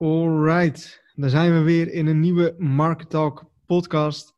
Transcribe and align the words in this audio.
Alright, 0.00 1.02
dan 1.14 1.30
zijn 1.30 1.52
we 1.52 1.60
weer 1.60 1.92
in 1.92 2.06
een 2.06 2.20
nieuwe 2.20 2.54
Market 2.58 3.10
Talk 3.10 3.50
podcast. 3.66 4.34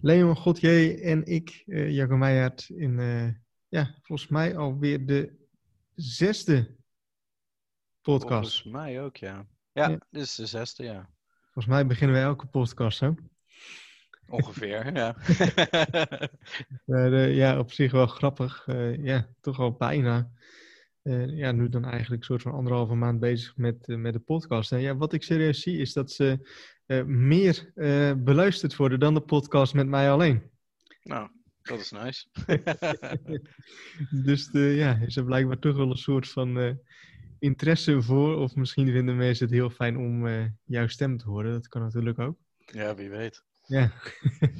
Leon 0.00 0.36
Godje 0.36 1.00
en 1.00 1.24
ik, 1.26 1.62
uh, 1.66 1.90
Jacco 1.90 2.16
Meijert, 2.16 2.68
in 2.68 2.98
uh, 2.98 3.28
ja, 3.68 3.94
volgens 4.02 4.28
mij 4.28 4.56
alweer 4.56 5.06
de 5.06 5.32
zesde 5.94 6.76
podcast. 8.02 8.62
Volgens 8.62 8.64
mij 8.64 9.02
ook, 9.02 9.16
ja. 9.16 9.46
Ja, 9.72 9.88
ja. 9.88 9.98
dit 10.10 10.22
is 10.22 10.34
de 10.34 10.46
zesde, 10.46 10.84
ja. 10.84 11.10
Volgens 11.42 11.66
mij 11.66 11.86
beginnen 11.86 12.16
we 12.16 12.22
elke 12.22 12.46
podcast 12.46 12.98
zo. 12.98 13.14
Ongeveer, 14.28 14.94
ja. 14.94 15.16
uh, 16.86 17.36
ja, 17.36 17.58
op 17.58 17.72
zich 17.72 17.92
wel 17.92 18.06
grappig. 18.06 18.66
ja, 19.00 19.28
toch 19.40 19.58
al 19.58 19.72
bijna. 19.72 20.30
Uh, 21.02 21.36
ja, 21.36 21.52
nu 21.52 21.68
dan 21.68 21.84
eigenlijk 21.84 22.20
een 22.20 22.26
soort 22.26 22.42
van 22.42 22.52
anderhalve 22.52 22.94
maand 22.94 23.20
bezig 23.20 23.56
met, 23.56 23.88
uh, 23.88 23.96
met 23.96 24.12
de 24.12 24.18
podcast. 24.18 24.72
En 24.72 24.80
ja, 24.80 24.96
wat 24.96 25.12
ik 25.12 25.22
serieus 25.22 25.60
zie 25.60 25.78
is 25.78 25.92
dat 25.92 26.10
ze 26.10 26.48
uh, 26.86 27.04
meer 27.04 27.72
beluisterd 28.24 28.76
worden 28.76 29.00
dan 29.00 29.14
de 29.14 29.20
podcast 29.20 29.74
met 29.74 29.86
mij 29.86 30.10
alleen. 30.10 30.42
Nou, 31.02 31.30
dat 31.62 31.80
is 31.80 31.90
nice. 31.90 32.26
dus 34.24 34.48
ja, 34.52 34.96
is 34.96 35.16
er 35.16 35.24
blijkbaar 35.24 35.58
toch 35.58 35.76
wel 35.76 35.90
een 35.90 35.96
soort 35.96 36.28
van 36.28 36.78
interesse 37.38 38.02
voor. 38.02 38.36
Of 38.36 38.54
misschien 38.54 38.90
vinden 38.90 39.16
mensen 39.16 39.46
het 39.46 39.54
heel 39.54 39.70
fijn 39.70 39.96
om 39.96 40.28
jouw 40.64 40.86
stem 40.86 41.16
te 41.16 41.28
horen. 41.28 41.52
Dat 41.52 41.68
kan 41.68 41.82
natuurlijk 41.82 42.18
ook. 42.18 42.38
Ja, 42.58 42.94
wie 42.94 43.10
weet. 43.10 43.42
Ja. 43.66 43.92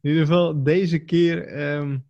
In 0.00 0.10
ieder 0.10 0.20
geval, 0.20 0.62
deze 0.62 0.98
keer... 0.98 1.60
Um, 1.76 2.09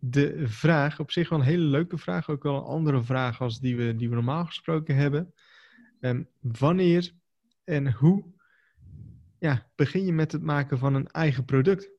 de 0.00 0.48
vraag, 0.48 1.00
op 1.00 1.10
zich 1.10 1.28
wel 1.28 1.38
een 1.38 1.44
hele 1.44 1.64
leuke 1.64 1.98
vraag, 1.98 2.28
ook 2.28 2.42
wel 2.42 2.56
een 2.56 2.62
andere 2.62 3.02
vraag 3.02 3.40
als 3.40 3.60
die 3.60 3.76
we, 3.76 3.96
die 3.96 4.08
we 4.08 4.14
normaal 4.14 4.46
gesproken 4.46 4.96
hebben. 4.96 5.34
Um, 6.00 6.28
wanneer 6.40 7.12
en 7.64 7.92
hoe 7.92 8.24
ja, 9.38 9.70
begin 9.74 10.04
je 10.04 10.12
met 10.12 10.32
het 10.32 10.42
maken 10.42 10.78
van 10.78 10.94
een 10.94 11.08
eigen 11.08 11.44
product? 11.44 11.90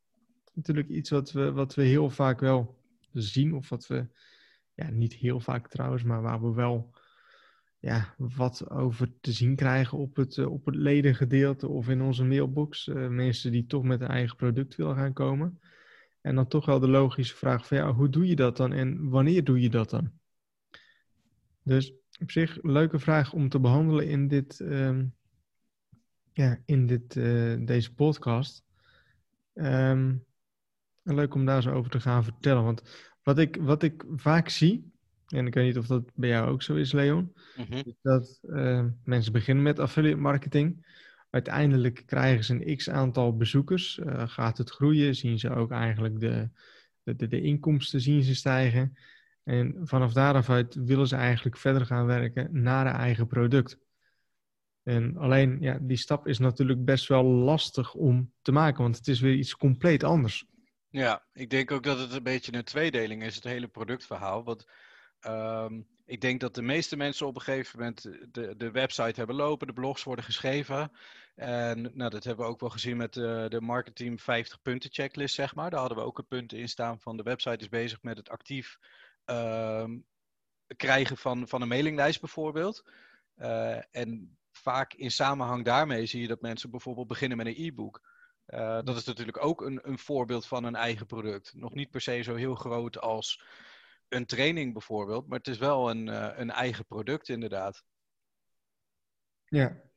Natuurlijk 0.53 0.87
iets 0.87 1.09
wat 1.09 1.31
we, 1.31 1.51
wat 1.51 1.75
we 1.75 1.83
heel 1.83 2.09
vaak 2.09 2.39
wel 2.39 2.79
zien, 3.13 3.53
of 3.53 3.69
wat 3.69 3.87
we, 3.87 4.07
ja, 4.73 4.89
niet 4.89 5.13
heel 5.13 5.39
vaak 5.39 5.67
trouwens, 5.67 6.03
maar 6.03 6.21
waar 6.21 6.41
we 6.41 6.53
wel 6.53 6.93
ja, 7.79 8.13
wat 8.17 8.69
over 8.69 9.19
te 9.21 9.31
zien 9.31 9.55
krijgen 9.55 9.97
op 9.97 10.15
het, 10.15 10.37
uh, 10.37 10.51
op 10.51 10.65
het 10.65 10.75
ledengedeelte 10.75 11.67
of 11.67 11.89
in 11.89 12.01
onze 12.01 12.23
mailbox. 12.23 12.87
Uh, 12.87 13.07
mensen 13.07 13.51
die 13.51 13.65
toch 13.65 13.83
met 13.83 14.01
een 14.01 14.07
eigen 14.07 14.35
product 14.35 14.75
willen 14.75 14.95
gaan 14.95 15.13
komen. 15.13 15.59
En 16.21 16.35
dan 16.35 16.47
toch 16.47 16.65
wel 16.65 16.79
de 16.79 16.87
logische 16.87 17.35
vraag 17.35 17.67
van 17.67 17.77
ja, 17.77 17.93
hoe 17.93 18.09
doe 18.09 18.27
je 18.27 18.35
dat 18.35 18.57
dan 18.57 18.73
en 18.73 19.09
wanneer 19.09 19.43
doe 19.43 19.61
je 19.61 19.69
dat 19.69 19.89
dan? 19.89 20.11
Dus 21.63 21.93
op 22.21 22.31
zich 22.31 22.63
een 22.63 22.71
leuke 22.71 22.99
vraag 22.99 23.33
om 23.33 23.49
te 23.49 23.59
behandelen 23.59 24.07
in, 24.07 24.27
dit, 24.27 24.59
um, 24.59 25.13
ja, 26.33 26.59
in 26.65 26.87
dit, 26.87 27.15
uh, 27.15 27.65
deze 27.65 27.93
podcast. 27.93 28.63
Um, 29.53 30.25
leuk 31.03 31.33
om 31.33 31.45
daar 31.45 31.61
zo 31.61 31.71
over 31.71 31.91
te 31.91 31.99
gaan 31.99 32.23
vertellen. 32.23 32.63
Want 32.63 33.09
wat 33.23 33.37
ik, 33.37 33.57
wat 33.59 33.83
ik 33.83 34.05
vaak 34.15 34.49
zie, 34.49 34.91
en 35.27 35.47
ik 35.47 35.53
weet 35.53 35.65
niet 35.65 35.77
of 35.77 35.87
dat 35.87 36.11
bij 36.15 36.29
jou 36.29 36.49
ook 36.49 36.61
zo 36.61 36.75
is, 36.75 36.91
Leon, 36.91 37.33
mm-hmm. 37.55 37.81
is 37.85 37.95
dat 38.01 38.39
uh, 38.43 38.85
mensen 39.03 39.31
beginnen 39.31 39.63
met 39.63 39.79
affiliate 39.79 40.21
marketing. 40.21 40.85
Uiteindelijk 41.31 42.03
krijgen 42.05 42.43
ze 42.43 42.53
een 42.53 42.75
x 42.75 42.89
aantal 42.89 43.37
bezoekers. 43.37 43.97
Uh, 43.97 44.27
gaat 44.27 44.57
het 44.57 44.69
groeien, 44.69 45.15
zien 45.15 45.39
ze 45.39 45.49
ook 45.49 45.71
eigenlijk 45.71 46.19
de, 46.19 46.49
de, 47.03 47.27
de, 47.27 47.41
inkomsten 47.41 48.01
zien 48.01 48.23
ze 48.23 48.35
stijgen. 48.35 48.97
En 49.43 49.79
vanaf 49.83 50.13
daaraf 50.13 50.49
uit 50.49 50.75
willen 50.75 51.07
ze 51.07 51.15
eigenlijk 51.15 51.57
verder 51.57 51.85
gaan 51.85 52.05
werken 52.05 52.61
naar 52.61 52.87
een 52.87 52.93
eigen 52.93 53.27
product. 53.27 53.77
En 54.83 55.17
alleen, 55.17 55.57
ja, 55.59 55.77
die 55.81 55.97
stap 55.97 56.27
is 56.27 56.39
natuurlijk 56.39 56.85
best 56.85 57.07
wel 57.07 57.23
lastig 57.23 57.93
om 57.93 58.31
te 58.41 58.51
maken, 58.51 58.83
want 58.83 58.97
het 58.97 59.07
is 59.07 59.19
weer 59.19 59.35
iets 59.35 59.55
compleet 59.55 60.03
anders. 60.03 60.45
Ja, 60.89 61.25
ik 61.33 61.49
denk 61.49 61.71
ook 61.71 61.83
dat 61.83 61.99
het 61.99 62.13
een 62.13 62.23
beetje 62.23 62.53
een 62.53 62.63
tweedeling 62.63 63.23
is, 63.23 63.35
het 63.35 63.43
hele 63.43 63.67
productverhaal. 63.67 64.43
Want 64.43 64.65
um, 65.27 65.87
ik 66.05 66.21
denk 66.21 66.39
dat 66.39 66.55
de 66.55 66.61
meeste 66.61 66.97
mensen 66.97 67.27
op 67.27 67.35
een 67.35 67.41
gegeven 67.41 67.79
moment 67.79 68.01
de, 68.31 68.53
de 68.57 68.71
website 68.71 69.13
hebben 69.15 69.35
lopen, 69.35 69.67
de 69.67 69.73
blogs 69.73 70.03
worden 70.03 70.25
geschreven. 70.25 70.91
En 71.35 71.81
nou, 71.93 72.09
dat 72.09 72.23
hebben 72.23 72.45
we 72.45 72.51
ook 72.51 72.59
wel 72.59 72.69
gezien 72.69 72.97
met 72.97 73.13
de, 73.13 73.45
de 73.49 73.61
marketing 73.61 74.21
50 74.21 74.61
punten 74.61 74.89
checklist, 74.91 75.35
zeg 75.35 75.55
maar. 75.55 75.69
Daar 75.69 75.79
hadden 75.79 75.97
we 75.97 76.03
ook 76.03 76.17
een 76.17 76.27
punt 76.27 76.53
in 76.53 76.69
staan 76.69 76.99
van 76.99 77.17
de 77.17 77.23
website 77.23 77.57
is 77.57 77.69
bezig 77.69 78.01
met 78.01 78.17
het 78.17 78.29
actief 78.29 78.77
uh, 79.25 79.85
krijgen 80.75 81.17
van, 81.17 81.47
van 81.47 81.61
een 81.61 81.67
mailinglijst 81.67 82.19
bijvoorbeeld. 82.19 82.89
Uh, 83.37 83.95
en 83.95 84.37
vaak 84.51 84.93
in 84.93 85.11
samenhang 85.11 85.65
daarmee 85.65 86.05
zie 86.05 86.21
je 86.21 86.27
dat 86.27 86.41
mensen 86.41 86.69
bijvoorbeeld 86.69 87.07
beginnen 87.07 87.37
met 87.37 87.47
een 87.47 87.65
e-book. 87.65 88.01
Uh, 88.47 88.79
dat 88.83 88.95
is 88.95 89.03
natuurlijk 89.03 89.43
ook 89.45 89.61
een, 89.61 89.79
een 89.81 89.99
voorbeeld 89.99 90.47
van 90.47 90.63
een 90.63 90.75
eigen 90.75 91.05
product. 91.05 91.53
Nog 91.55 91.73
niet 91.73 91.89
per 91.89 92.01
se 92.01 92.21
zo 92.21 92.35
heel 92.35 92.55
groot 92.55 92.99
als 92.99 93.43
een 94.07 94.25
training 94.25 94.73
bijvoorbeeld, 94.73 95.27
maar 95.27 95.37
het 95.37 95.47
is 95.47 95.57
wel 95.57 95.89
een, 95.89 96.07
een 96.41 96.51
eigen 96.51 96.85
product 96.85 97.29
inderdaad. 97.29 97.83
Ja, 99.45 99.90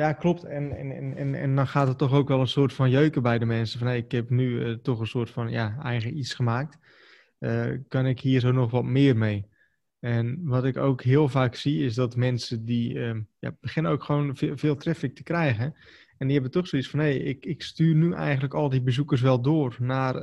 ja 0.00 0.12
klopt. 0.12 0.44
En, 0.44 0.76
en, 0.76 1.16
en, 1.16 1.34
en 1.34 1.54
dan 1.56 1.66
gaat 1.66 1.88
het 1.88 1.98
toch 1.98 2.12
ook 2.12 2.28
wel 2.28 2.40
een 2.40 2.48
soort 2.48 2.72
van 2.72 2.90
jeuken 2.90 3.22
bij 3.22 3.38
de 3.38 3.44
mensen. 3.44 3.78
Van 3.78 3.88
hey, 3.88 3.98
ik 3.98 4.12
heb 4.12 4.30
nu 4.30 4.50
uh, 4.50 4.74
toch 4.74 5.00
een 5.00 5.06
soort 5.06 5.30
van 5.30 5.50
ja, 5.50 5.78
eigen 5.82 6.18
iets 6.18 6.34
gemaakt. 6.34 6.78
Uh, 7.38 7.78
kan 7.88 8.06
ik 8.06 8.20
hier 8.20 8.40
zo 8.40 8.52
nog 8.52 8.70
wat 8.70 8.84
meer 8.84 9.16
mee? 9.16 9.46
En 9.98 10.40
wat 10.42 10.64
ik 10.64 10.76
ook 10.76 11.02
heel 11.02 11.28
vaak 11.28 11.54
zie 11.54 11.84
is 11.84 11.94
dat 11.94 12.16
mensen 12.16 12.64
die 12.64 12.98
ja, 13.38 13.56
beginnen 13.60 13.92
ook 13.92 14.04
gewoon 14.04 14.36
veel, 14.36 14.56
veel 14.56 14.76
traffic 14.76 15.14
te 15.14 15.22
krijgen. 15.22 15.74
En 16.18 16.26
die 16.26 16.32
hebben 16.32 16.50
toch 16.50 16.68
zoiets 16.68 16.88
van, 16.88 16.98
hé, 16.98 17.06
hey, 17.06 17.16
ik, 17.16 17.46
ik 17.46 17.62
stuur 17.62 17.94
nu 17.94 18.12
eigenlijk 18.12 18.54
al 18.54 18.68
die 18.68 18.82
bezoekers 18.82 19.20
wel 19.20 19.40
door 19.40 19.76
naar 19.78 20.14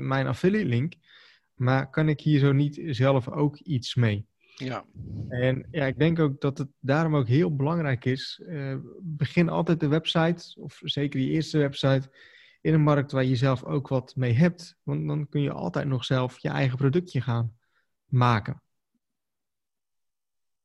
mijn 0.00 0.26
affiliate 0.26 0.68
link. 0.68 0.92
Maar 1.54 1.90
kan 1.90 2.08
ik 2.08 2.20
hier 2.20 2.38
zo 2.38 2.52
niet 2.52 2.80
zelf 2.86 3.28
ook 3.28 3.56
iets 3.56 3.94
mee? 3.94 4.26
Ja. 4.58 4.84
En 5.28 5.66
ja, 5.70 5.86
ik 5.86 5.98
denk 5.98 6.18
ook 6.18 6.40
dat 6.40 6.58
het 6.58 6.68
daarom 6.80 7.16
ook 7.16 7.28
heel 7.28 7.56
belangrijk 7.56 8.04
is. 8.04 8.40
Uh, 8.44 8.76
begin 9.00 9.48
altijd 9.48 9.80
de 9.80 9.88
website, 9.88 10.60
of 10.60 10.80
zeker 10.84 11.20
je 11.20 11.30
eerste 11.30 11.58
website, 11.58 12.10
in 12.60 12.74
een 12.74 12.82
markt 12.82 13.12
waar 13.12 13.24
je 13.24 13.36
zelf 13.36 13.64
ook 13.64 13.88
wat 13.88 14.16
mee 14.16 14.32
hebt. 14.32 14.76
Want 14.82 15.08
dan 15.08 15.28
kun 15.28 15.42
je 15.42 15.52
altijd 15.52 15.86
nog 15.86 16.04
zelf 16.04 16.38
je 16.38 16.48
eigen 16.48 16.76
productje 16.76 17.20
gaan 17.20 17.56
maken. 18.04 18.62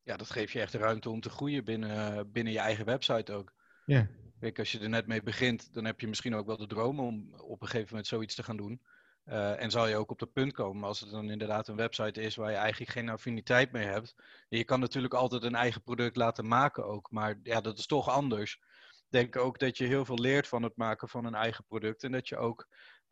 Ja, 0.03 0.17
dat 0.17 0.29
geeft 0.29 0.51
je 0.51 0.59
echt 0.59 0.71
de 0.71 0.77
ruimte 0.77 1.09
om 1.09 1.21
te 1.21 1.29
groeien 1.29 1.63
binnen, 1.63 2.31
binnen 2.31 2.53
je 2.53 2.59
eigen 2.59 2.85
website 2.85 3.33
ook. 3.33 3.53
Ja. 3.85 4.07
Kijk, 4.39 4.59
als 4.59 4.71
je 4.71 4.79
er 4.79 4.89
net 4.89 5.07
mee 5.07 5.23
begint, 5.23 5.73
dan 5.73 5.85
heb 5.85 5.99
je 5.99 6.07
misschien 6.07 6.35
ook 6.35 6.45
wel 6.45 6.57
de 6.57 6.67
droom 6.67 6.99
om 6.99 7.33
op 7.33 7.61
een 7.61 7.67
gegeven 7.67 7.87
moment 7.89 8.07
zoiets 8.07 8.35
te 8.35 8.43
gaan 8.43 8.57
doen. 8.57 8.81
Uh, 9.25 9.61
en 9.61 9.71
zal 9.71 9.87
je 9.87 9.95
ook 9.95 10.11
op 10.11 10.19
het 10.19 10.33
punt 10.33 10.53
komen 10.53 10.83
als 10.83 10.99
het 10.99 11.09
dan 11.09 11.29
inderdaad 11.29 11.67
een 11.67 11.75
website 11.75 12.21
is 12.21 12.35
waar 12.35 12.51
je 12.51 12.57
eigenlijk 12.57 12.91
geen 12.91 13.09
affiniteit 13.09 13.71
mee 13.71 13.85
hebt. 13.85 14.15
Je 14.49 14.63
kan 14.63 14.79
natuurlijk 14.79 15.13
altijd 15.13 15.43
een 15.43 15.55
eigen 15.55 15.81
product 15.81 16.15
laten 16.15 16.47
maken 16.47 16.85
ook, 16.85 17.11
maar 17.11 17.39
ja, 17.43 17.61
dat 17.61 17.77
is 17.77 17.85
toch 17.85 18.09
anders. 18.09 18.59
Ik 18.95 19.05
denk 19.09 19.35
ook 19.35 19.59
dat 19.59 19.77
je 19.77 19.85
heel 19.85 20.05
veel 20.05 20.17
leert 20.17 20.47
van 20.47 20.63
het 20.63 20.75
maken 20.75 21.09
van 21.09 21.25
een 21.25 21.35
eigen 21.35 21.65
product. 21.65 22.03
En 22.03 22.11
dat 22.11 22.27
je 22.27 22.37
ook 22.37 22.67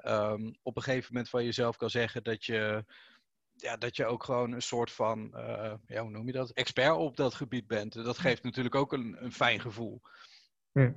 um, 0.05 0.55
op 0.61 0.75
een 0.75 0.83
gegeven 0.83 1.13
moment 1.13 1.29
van 1.29 1.43
jezelf 1.43 1.75
kan 1.75 1.89
zeggen 1.89 2.23
dat 2.23 2.45
je, 2.45 2.85
ja, 3.55 3.77
dat 3.77 3.95
je 3.95 4.05
ook 4.05 4.23
gewoon 4.23 4.51
een 4.51 4.61
soort 4.61 4.91
van, 4.91 5.31
uh, 5.35 5.73
ja, 5.85 6.01
hoe 6.01 6.09
noem 6.09 6.25
je 6.25 6.31
dat, 6.31 6.51
expert 6.51 6.95
op 6.95 7.17
dat 7.17 7.33
gebied 7.33 7.67
bent. 7.67 7.93
Dat 7.93 8.17
geeft 8.17 8.43
natuurlijk 8.43 8.75
ook 8.75 8.93
een, 8.93 9.23
een 9.23 9.33
fijn 9.33 9.59
gevoel. 9.59 10.01
Ja. 10.71 10.93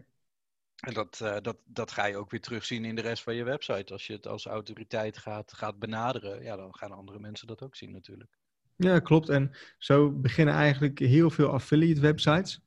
En 0.84 0.94
dat, 0.94 1.20
uh, 1.22 1.36
dat, 1.42 1.56
dat 1.64 1.90
ga 1.90 2.06
je 2.06 2.16
ook 2.16 2.30
weer 2.30 2.40
terugzien 2.40 2.84
in 2.84 2.94
de 2.94 3.02
rest 3.02 3.22
van 3.22 3.34
je 3.34 3.44
website. 3.44 3.92
Als 3.92 4.06
je 4.06 4.12
het 4.12 4.26
als 4.26 4.46
autoriteit 4.46 5.18
gaat, 5.18 5.52
gaat 5.52 5.78
benaderen, 5.78 6.42
ja, 6.42 6.56
dan 6.56 6.74
gaan 6.74 6.92
andere 6.92 7.18
mensen 7.18 7.46
dat 7.46 7.62
ook 7.62 7.76
zien 7.76 7.90
natuurlijk. 7.90 8.38
Ja, 8.76 8.98
klopt. 8.98 9.28
En 9.28 9.50
zo 9.78 10.10
beginnen 10.10 10.54
eigenlijk 10.54 10.98
heel 10.98 11.30
veel 11.30 11.48
affiliate 11.48 12.00
websites. 12.00 12.60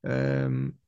Um, 0.00 0.78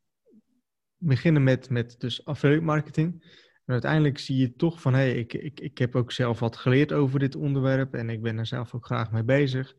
beginnen 0.96 1.42
met, 1.42 1.70
met 1.70 2.00
dus 2.00 2.24
affiliate 2.24 2.64
marketing. 2.64 3.22
En 3.64 3.72
uiteindelijk 3.72 4.18
zie 4.18 4.36
je 4.36 4.56
toch 4.56 4.80
van, 4.80 4.94
hé, 4.94 5.00
hey, 5.00 5.14
ik, 5.14 5.32
ik, 5.34 5.60
ik 5.60 5.78
heb 5.78 5.96
ook 5.96 6.12
zelf 6.12 6.40
wat 6.40 6.56
geleerd 6.56 6.92
over 6.92 7.18
dit 7.18 7.34
onderwerp 7.34 7.94
en 7.94 8.10
ik 8.10 8.22
ben 8.22 8.38
er 8.38 8.46
zelf 8.46 8.74
ook 8.74 8.86
graag 8.86 9.10
mee 9.10 9.24
bezig. 9.24 9.74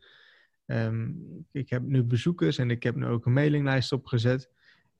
Um, 0.66 1.46
ik 1.52 1.70
heb 1.70 1.82
nu 1.82 2.02
bezoekers 2.02 2.58
en 2.58 2.70
ik 2.70 2.82
heb 2.82 2.94
nu 2.94 3.06
ook 3.06 3.26
een 3.26 3.32
mailinglijst 3.32 3.92
opgezet 3.92 4.50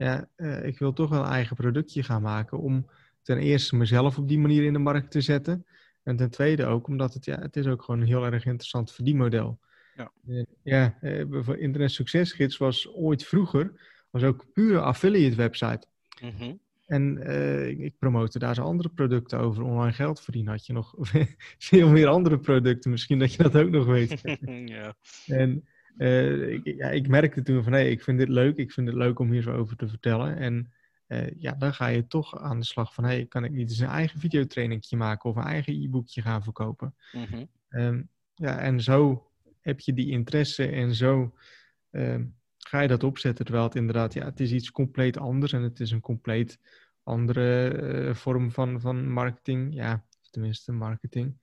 ja, 0.04 0.28
uh, 0.36 0.66
ik 0.66 0.78
wil 0.78 0.92
toch 0.92 1.10
wel 1.10 1.20
een 1.20 1.30
eigen 1.30 1.56
productje 1.56 2.02
gaan 2.02 2.22
maken 2.22 2.58
om 2.58 2.86
ten 3.22 3.38
eerste 3.38 3.76
mezelf 3.76 4.18
op 4.18 4.28
die 4.28 4.38
manier 4.38 4.64
in 4.64 4.72
de 4.72 4.78
markt 4.78 5.10
te 5.10 5.20
zetten. 5.20 5.66
En 6.02 6.16
ten 6.16 6.30
tweede 6.30 6.66
ook 6.66 6.86
omdat 6.86 7.14
het, 7.14 7.24
ja, 7.24 7.40
het 7.40 7.56
is 7.56 7.66
ook 7.66 7.82
gewoon 7.82 8.00
een 8.00 8.06
heel 8.06 8.24
erg 8.24 8.44
interessant 8.44 8.92
verdienmodel. 8.92 9.58
Ja, 9.96 10.12
uh, 10.26 10.44
ja 10.62 10.98
uh, 11.02 11.48
Internet 11.48 11.90
Succesgids 11.90 12.56
was 12.56 12.88
ooit 12.94 13.24
vroeger, 13.24 13.72
was 14.10 14.22
ook 14.22 14.44
pure 14.52 14.80
affiliate 14.80 15.36
website. 15.36 15.86
Mm 16.22 16.32
-hmm. 16.38 16.60
En 16.86 17.18
ik, 17.68 17.78
ik 17.78 17.98
promote 17.98 18.38
daar 18.38 18.54
zo 18.54 18.62
andere 18.62 18.88
producten 18.88 19.38
over. 19.38 19.62
Online 19.62 19.92
geld 19.92 20.20
verdienen 20.20 20.52
had 20.52 20.66
je 20.66 20.72
nog 20.72 20.94
veel 21.68 21.88
meer 21.88 22.06
andere 22.06 22.38
producten. 22.38 22.90
Misschien 22.90 23.18
dat 23.18 23.34
je 23.34 23.42
dat 23.42 23.56
ook 23.56 23.70
nog 23.70 23.86
weet. 23.86 24.20
ja. 24.76 24.96
En 25.26 25.64
uh, 25.99 26.52
ik, 26.52 26.64
ja, 26.64 26.88
ik 26.88 27.08
merkte 27.08 27.43
toen 27.43 27.62
van, 27.62 27.73
hé, 27.73 27.79
hey, 27.79 27.91
ik 27.91 28.02
vind 28.02 28.19
dit 28.19 28.29
leuk. 28.29 28.56
Ik 28.56 28.73
vind 28.73 28.87
het 28.87 28.96
leuk 28.96 29.19
om 29.19 29.31
hier 29.31 29.43
zo 29.43 29.52
over 29.52 29.76
te 29.76 29.88
vertellen. 29.88 30.37
En 30.37 30.73
uh, 31.08 31.31
ja, 31.37 31.52
dan 31.52 31.75
ga 31.75 31.87
je 31.87 32.06
toch 32.06 32.41
aan 32.41 32.58
de 32.58 32.67
slag 32.67 32.94
van, 32.94 33.05
hé, 33.05 33.11
hey, 33.11 33.26
kan 33.26 33.44
ik 33.44 33.50
niet 33.50 33.70
eens 33.70 33.79
een 33.79 33.88
eigen 33.88 34.20
videotrainingje 34.20 34.96
maken 34.96 35.31
of 35.31 35.37
een 35.37 35.43
eigen 35.43 35.82
e-boekje 35.82 36.23
gaan 36.23 36.43
verkopen? 36.43 36.94
Mhm. 37.12 37.44
Um, 37.69 38.08
ja, 38.35 38.58
en 38.58 38.81
zo 38.81 39.31
heb 39.61 39.81
je 39.81 39.93
die 39.93 40.11
interesse 40.11 40.67
en 40.67 40.94
zo 40.94 41.35
um, 41.91 42.35
ga 42.58 42.81
je 42.81 42.88
dat 42.88 43.05
opzetten. 43.05 43.44
Terwijl 43.44 43.67
het 43.67 43.76
inderdaad, 43.76 44.14
ja, 44.14 44.25
het 44.25 44.40
is 44.40 44.52
iets 44.52 44.70
compleet 44.70 45.19
anders 45.19 45.52
en 45.52 45.62
het 45.62 45.81
is 45.81 45.90
een 45.90 46.00
compleet 46.00 46.58
andere 47.02 47.79
uh, 47.82 48.14
vorm 48.14 48.50
van, 48.50 48.81
van 48.81 49.08
marketing. 49.08 49.75
Ja, 49.75 50.05
tenminste 50.31 50.73
marketing. 50.73 51.37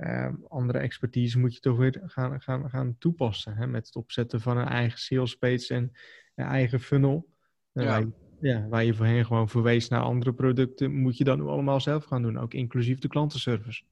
Uh, 0.00 0.28
andere 0.48 0.78
expertise 0.78 1.38
moet 1.38 1.54
je 1.54 1.60
toch 1.60 1.76
weer 1.76 2.02
gaan, 2.04 2.40
gaan, 2.42 2.70
gaan 2.70 2.96
toepassen. 2.98 3.56
Hè? 3.56 3.66
Met 3.66 3.86
het 3.86 3.96
opzetten 3.96 4.40
van 4.40 4.56
een 4.56 4.68
eigen 4.68 4.98
sales 4.98 5.34
page 5.34 5.74
en 5.74 5.92
een 6.34 6.46
eigen 6.46 6.80
funnel. 6.80 7.28
Ja. 7.72 7.84
Waar, 7.84 8.00
je, 8.00 8.12
ja, 8.40 8.68
waar 8.68 8.84
je 8.84 8.94
voorheen 8.94 9.26
gewoon 9.26 9.48
verwees 9.48 9.88
naar 9.88 10.02
andere 10.02 10.32
producten, 10.32 10.92
moet 10.92 11.16
je 11.16 11.24
dat 11.24 11.38
nu 11.38 11.44
allemaal 11.44 11.80
zelf 11.80 12.04
gaan 12.04 12.22
doen. 12.22 12.38
Ook 12.38 12.54
inclusief 12.54 12.98
de 12.98 13.08
klantenservice. 13.08 13.82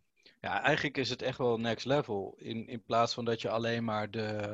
Ja, 0.41 0.63
eigenlijk 0.63 0.97
is 0.97 1.11
het 1.11 1.23
echt 1.23 1.39
wel 1.39 1.59
next 1.59 1.87
level. 1.87 2.35
In, 2.39 2.69
in 2.69 2.83
plaats 2.83 3.15
van 3.15 3.25
dat 3.25 3.41
je 3.41 3.49
alleen 3.49 3.85
maar 3.85 4.11
de, 4.11 4.49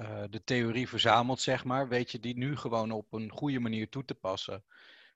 uh, 0.00 0.22
de 0.30 0.44
theorie 0.44 0.88
verzamelt, 0.88 1.40
zeg 1.40 1.64
maar, 1.64 1.88
weet 1.88 2.10
je 2.10 2.20
die 2.20 2.36
nu 2.36 2.56
gewoon 2.56 2.90
op 2.90 3.12
een 3.12 3.30
goede 3.30 3.60
manier 3.60 3.88
toe 3.88 4.04
te 4.04 4.14
passen. 4.14 4.64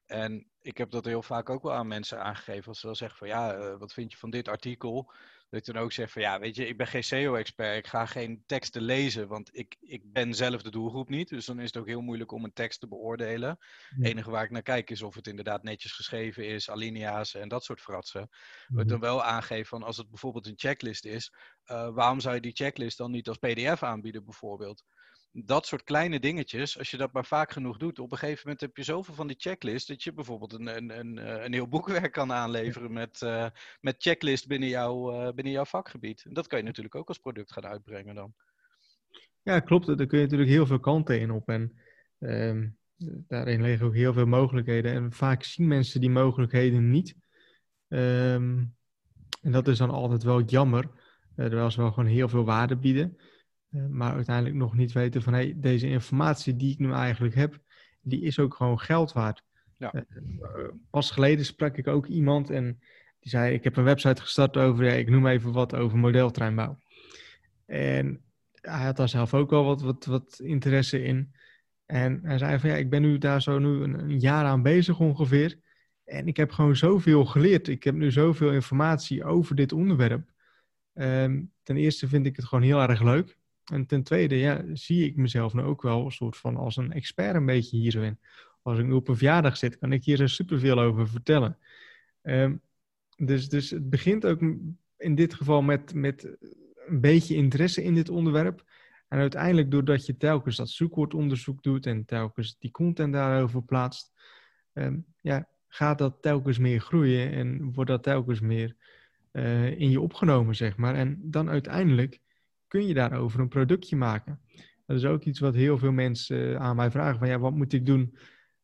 En 0.06 0.46
ik 0.62 0.78
heb 0.78 0.90
dat 0.90 1.04
heel 1.04 1.22
vaak 1.22 1.50
ook 1.50 1.62
wel 1.62 1.74
aan 1.74 1.86
mensen 1.86 2.22
aangegeven. 2.22 2.68
Als 2.68 2.80
ze 2.80 2.86
dan 2.86 2.96
zeggen 2.96 3.18
van 3.18 3.28
ja, 3.28 3.56
uh, 3.56 3.78
wat 3.78 3.92
vind 3.92 4.12
je 4.12 4.18
van 4.18 4.30
dit 4.30 4.48
artikel? 4.48 5.12
Dat 5.48 5.60
ik 5.60 5.74
dan 5.74 5.82
ook 5.82 5.92
zeg 5.92 6.10
van 6.10 6.22
ja, 6.22 6.38
weet 6.40 6.56
je, 6.56 6.68
ik 6.68 6.76
ben 6.76 6.86
geen 6.86 7.04
SEO-expert. 7.04 7.76
Ik 7.76 7.86
ga 7.86 8.06
geen 8.06 8.42
teksten 8.46 8.82
lezen, 8.82 9.28
want 9.28 9.50
ik, 9.52 9.76
ik 9.80 10.12
ben 10.12 10.34
zelf 10.34 10.62
de 10.62 10.70
doelgroep 10.70 11.08
niet. 11.08 11.28
Dus 11.28 11.46
dan 11.46 11.58
is 11.58 11.66
het 11.66 11.76
ook 11.76 11.86
heel 11.86 12.00
moeilijk 12.00 12.32
om 12.32 12.44
een 12.44 12.52
tekst 12.52 12.80
te 12.80 12.88
beoordelen. 12.88 13.48
Het 13.48 13.98
ja. 13.98 14.08
enige 14.08 14.30
waar 14.30 14.44
ik 14.44 14.50
naar 14.50 14.62
kijk 14.62 14.90
is 14.90 15.02
of 15.02 15.14
het 15.14 15.26
inderdaad 15.26 15.62
netjes 15.62 15.92
geschreven 15.92 16.46
is, 16.46 16.70
alinea's 16.70 17.34
en 17.34 17.48
dat 17.48 17.64
soort 17.64 17.80
fratsen. 17.80 18.28
Wat 18.66 18.88
dan 18.88 19.00
wel 19.00 19.22
aangeeft 19.22 19.68
van 19.68 19.82
als 19.82 19.96
het 19.96 20.08
bijvoorbeeld 20.08 20.46
een 20.46 20.54
checklist 20.56 21.04
is, 21.04 21.32
uh, 21.66 21.94
waarom 21.94 22.20
zou 22.20 22.34
je 22.34 22.40
die 22.40 22.54
checklist 22.54 22.98
dan 22.98 23.10
niet 23.10 23.28
als 23.28 23.38
PDF 23.38 23.82
aanbieden 23.82 24.24
bijvoorbeeld? 24.24 24.84
Dat 25.44 25.66
soort 25.66 25.82
kleine 25.82 26.20
dingetjes, 26.20 26.78
als 26.78 26.90
je 26.90 26.96
dat 26.96 27.12
maar 27.12 27.24
vaak 27.24 27.52
genoeg 27.52 27.76
doet, 27.76 27.98
op 27.98 28.12
een 28.12 28.18
gegeven 28.18 28.40
moment 28.42 28.60
heb 28.60 28.76
je 28.76 28.82
zoveel 28.82 29.14
van 29.14 29.26
die 29.26 29.36
checklist 29.38 29.88
dat 29.88 30.02
je 30.02 30.12
bijvoorbeeld 30.12 30.52
een, 30.52 30.76
een, 30.76 30.98
een, 30.98 31.44
een 31.44 31.52
heel 31.52 31.68
boekwerk 31.74 32.12
kan 32.12 32.32
aanleveren 32.32 32.92
met, 32.92 33.20
uh, 33.24 33.46
met 33.80 33.94
checklist 33.98 34.46
binnen, 34.46 34.68
jou, 34.68 35.14
uh, 35.14 35.32
binnen 35.32 35.52
jouw 35.52 35.64
vakgebied. 35.64 36.24
En 36.24 36.32
dat 36.32 36.46
kan 36.46 36.58
je 36.58 36.64
natuurlijk 36.64 36.94
ook 36.94 37.08
als 37.08 37.18
product 37.18 37.52
gaan 37.52 37.66
uitbrengen 37.66 38.14
dan. 38.14 38.34
Ja, 39.42 39.60
klopt. 39.60 39.86
Daar 39.86 40.06
kun 40.06 40.18
je 40.18 40.24
natuurlijk 40.24 40.50
heel 40.50 40.66
veel 40.66 40.80
kanten 40.80 41.20
in 41.20 41.30
op. 41.30 41.48
En 41.48 41.78
um, 42.18 42.78
daarin 43.28 43.62
liggen 43.62 43.86
ook 43.86 43.94
heel 43.94 44.12
veel 44.12 44.26
mogelijkheden. 44.26 44.92
En 44.92 45.12
vaak 45.12 45.42
zien 45.42 45.68
mensen 45.68 46.00
die 46.00 46.10
mogelijkheden 46.10 46.90
niet. 46.90 47.16
Um, 47.88 48.74
en 49.42 49.52
dat 49.52 49.68
is 49.68 49.78
dan 49.78 49.90
altijd 49.90 50.22
wel 50.22 50.42
jammer. 50.42 50.84
Uh, 50.84 51.46
terwijl 51.46 51.70
ze 51.70 51.80
wel 51.80 51.92
gewoon 51.92 52.10
heel 52.10 52.28
veel 52.28 52.44
waarde 52.44 52.76
bieden. 52.76 53.16
Uh, 53.76 53.86
maar 53.86 54.14
uiteindelijk 54.14 54.56
nog 54.56 54.74
niet 54.74 54.92
weten 54.92 55.22
van 55.22 55.32
hey, 55.32 55.54
deze 55.56 55.88
informatie 55.88 56.56
die 56.56 56.72
ik 56.72 56.78
nu 56.78 56.92
eigenlijk 56.92 57.34
heb, 57.34 57.58
die 58.00 58.20
is 58.20 58.38
ook 58.38 58.54
gewoon 58.54 58.80
geld 58.80 59.12
waard. 59.12 59.42
Ja. 59.76 59.94
Uh, 59.94 60.02
pas 60.90 61.10
geleden 61.10 61.44
sprak 61.44 61.76
ik 61.76 61.86
ook 61.86 62.06
iemand 62.06 62.50
en 62.50 62.78
die 63.20 63.30
zei: 63.30 63.54
Ik 63.54 63.64
heb 63.64 63.76
een 63.76 63.84
website 63.84 64.22
gestart 64.22 64.56
over, 64.56 64.84
ja, 64.84 64.92
ik 64.92 65.08
noem 65.08 65.26
even 65.26 65.52
wat 65.52 65.74
over 65.74 65.98
modeltreinbouw. 65.98 66.78
En 67.66 68.20
hij 68.60 68.84
had 68.84 68.96
daar 68.96 69.08
zelf 69.08 69.34
ook 69.34 69.52
al 69.52 69.64
wat, 69.64 69.80
wat, 69.80 70.04
wat 70.04 70.40
interesse 70.42 71.02
in. 71.02 71.34
En 71.86 72.20
hij 72.22 72.38
zei 72.38 72.58
van 72.58 72.70
ja, 72.70 72.76
ik 72.76 72.90
ben 72.90 73.02
nu 73.02 73.18
daar 73.18 73.42
zo 73.42 73.58
nu 73.58 73.82
een, 73.82 73.98
een 73.98 74.20
jaar 74.20 74.44
aan 74.44 74.62
bezig 74.62 75.00
ongeveer. 75.00 75.58
En 76.04 76.26
ik 76.26 76.36
heb 76.36 76.50
gewoon 76.50 76.76
zoveel 76.76 77.24
geleerd. 77.24 77.68
Ik 77.68 77.84
heb 77.84 77.94
nu 77.94 78.10
zoveel 78.10 78.52
informatie 78.52 79.24
over 79.24 79.54
dit 79.54 79.72
onderwerp. 79.72 80.32
Um, 80.94 81.52
ten 81.62 81.76
eerste 81.76 82.08
vind 82.08 82.26
ik 82.26 82.36
het 82.36 82.44
gewoon 82.44 82.64
heel 82.64 82.80
erg 82.80 83.02
leuk. 83.02 83.38
En 83.72 83.86
ten 83.86 84.02
tweede, 84.02 84.38
ja, 84.38 84.64
zie 84.72 85.04
ik 85.04 85.16
mezelf 85.16 85.54
nu 85.54 85.62
ook 85.62 85.82
wel 85.82 86.04
een 86.04 86.10
soort 86.10 86.36
van 86.36 86.56
als 86.56 86.76
een 86.76 86.92
expert 86.92 87.34
een 87.34 87.46
beetje 87.46 88.02
in. 88.02 88.18
Als 88.62 88.78
ik 88.78 88.86
nu 88.86 88.92
op 88.92 89.08
een 89.08 89.16
verjaardag 89.16 89.56
zit, 89.56 89.78
kan 89.78 89.92
ik 89.92 90.04
hier 90.04 90.28
superveel 90.28 90.80
over 90.80 91.08
vertellen. 91.08 91.58
Um, 92.22 92.60
dus, 93.16 93.48
dus 93.48 93.70
het 93.70 93.90
begint 93.90 94.26
ook 94.26 94.40
in 94.96 95.14
dit 95.14 95.34
geval 95.34 95.62
met, 95.62 95.94
met 95.94 96.36
een 96.86 97.00
beetje 97.00 97.34
interesse 97.34 97.82
in 97.82 97.94
dit 97.94 98.08
onderwerp. 98.08 98.64
En 99.08 99.18
uiteindelijk, 99.18 99.70
doordat 99.70 100.06
je 100.06 100.16
telkens 100.16 100.56
dat 100.56 100.68
zoekwoordonderzoek 100.68 101.62
doet 101.62 101.86
en 101.86 102.04
telkens 102.04 102.58
die 102.58 102.70
content 102.70 103.12
daarover 103.12 103.62
plaatst, 103.62 104.12
um, 104.72 105.04
ja, 105.20 105.48
gaat 105.68 105.98
dat 105.98 106.22
telkens 106.22 106.58
meer 106.58 106.80
groeien 106.80 107.32
en 107.32 107.72
wordt 107.72 107.90
dat 107.90 108.02
telkens 108.02 108.40
meer 108.40 108.76
uh, 109.32 109.80
in 109.80 109.90
je 109.90 110.00
opgenomen, 110.00 110.56
zeg 110.56 110.76
maar. 110.76 110.94
En 110.94 111.18
dan 111.22 111.48
uiteindelijk 111.48 112.20
kun 112.68 112.86
je 112.86 112.94
daarover 112.94 113.40
een 113.40 113.48
productje 113.48 113.96
maken. 113.96 114.40
Dat 114.86 114.96
is 114.96 115.04
ook 115.04 115.22
iets 115.22 115.40
wat 115.40 115.54
heel 115.54 115.78
veel 115.78 115.92
mensen 115.92 116.38
uh, 116.38 116.56
aan 116.56 116.76
mij 116.76 116.90
vragen: 116.90 117.18
van 117.18 117.28
ja, 117.28 117.38
wat 117.38 117.54
moet 117.54 117.72
ik 117.72 117.86
doen 117.86 118.16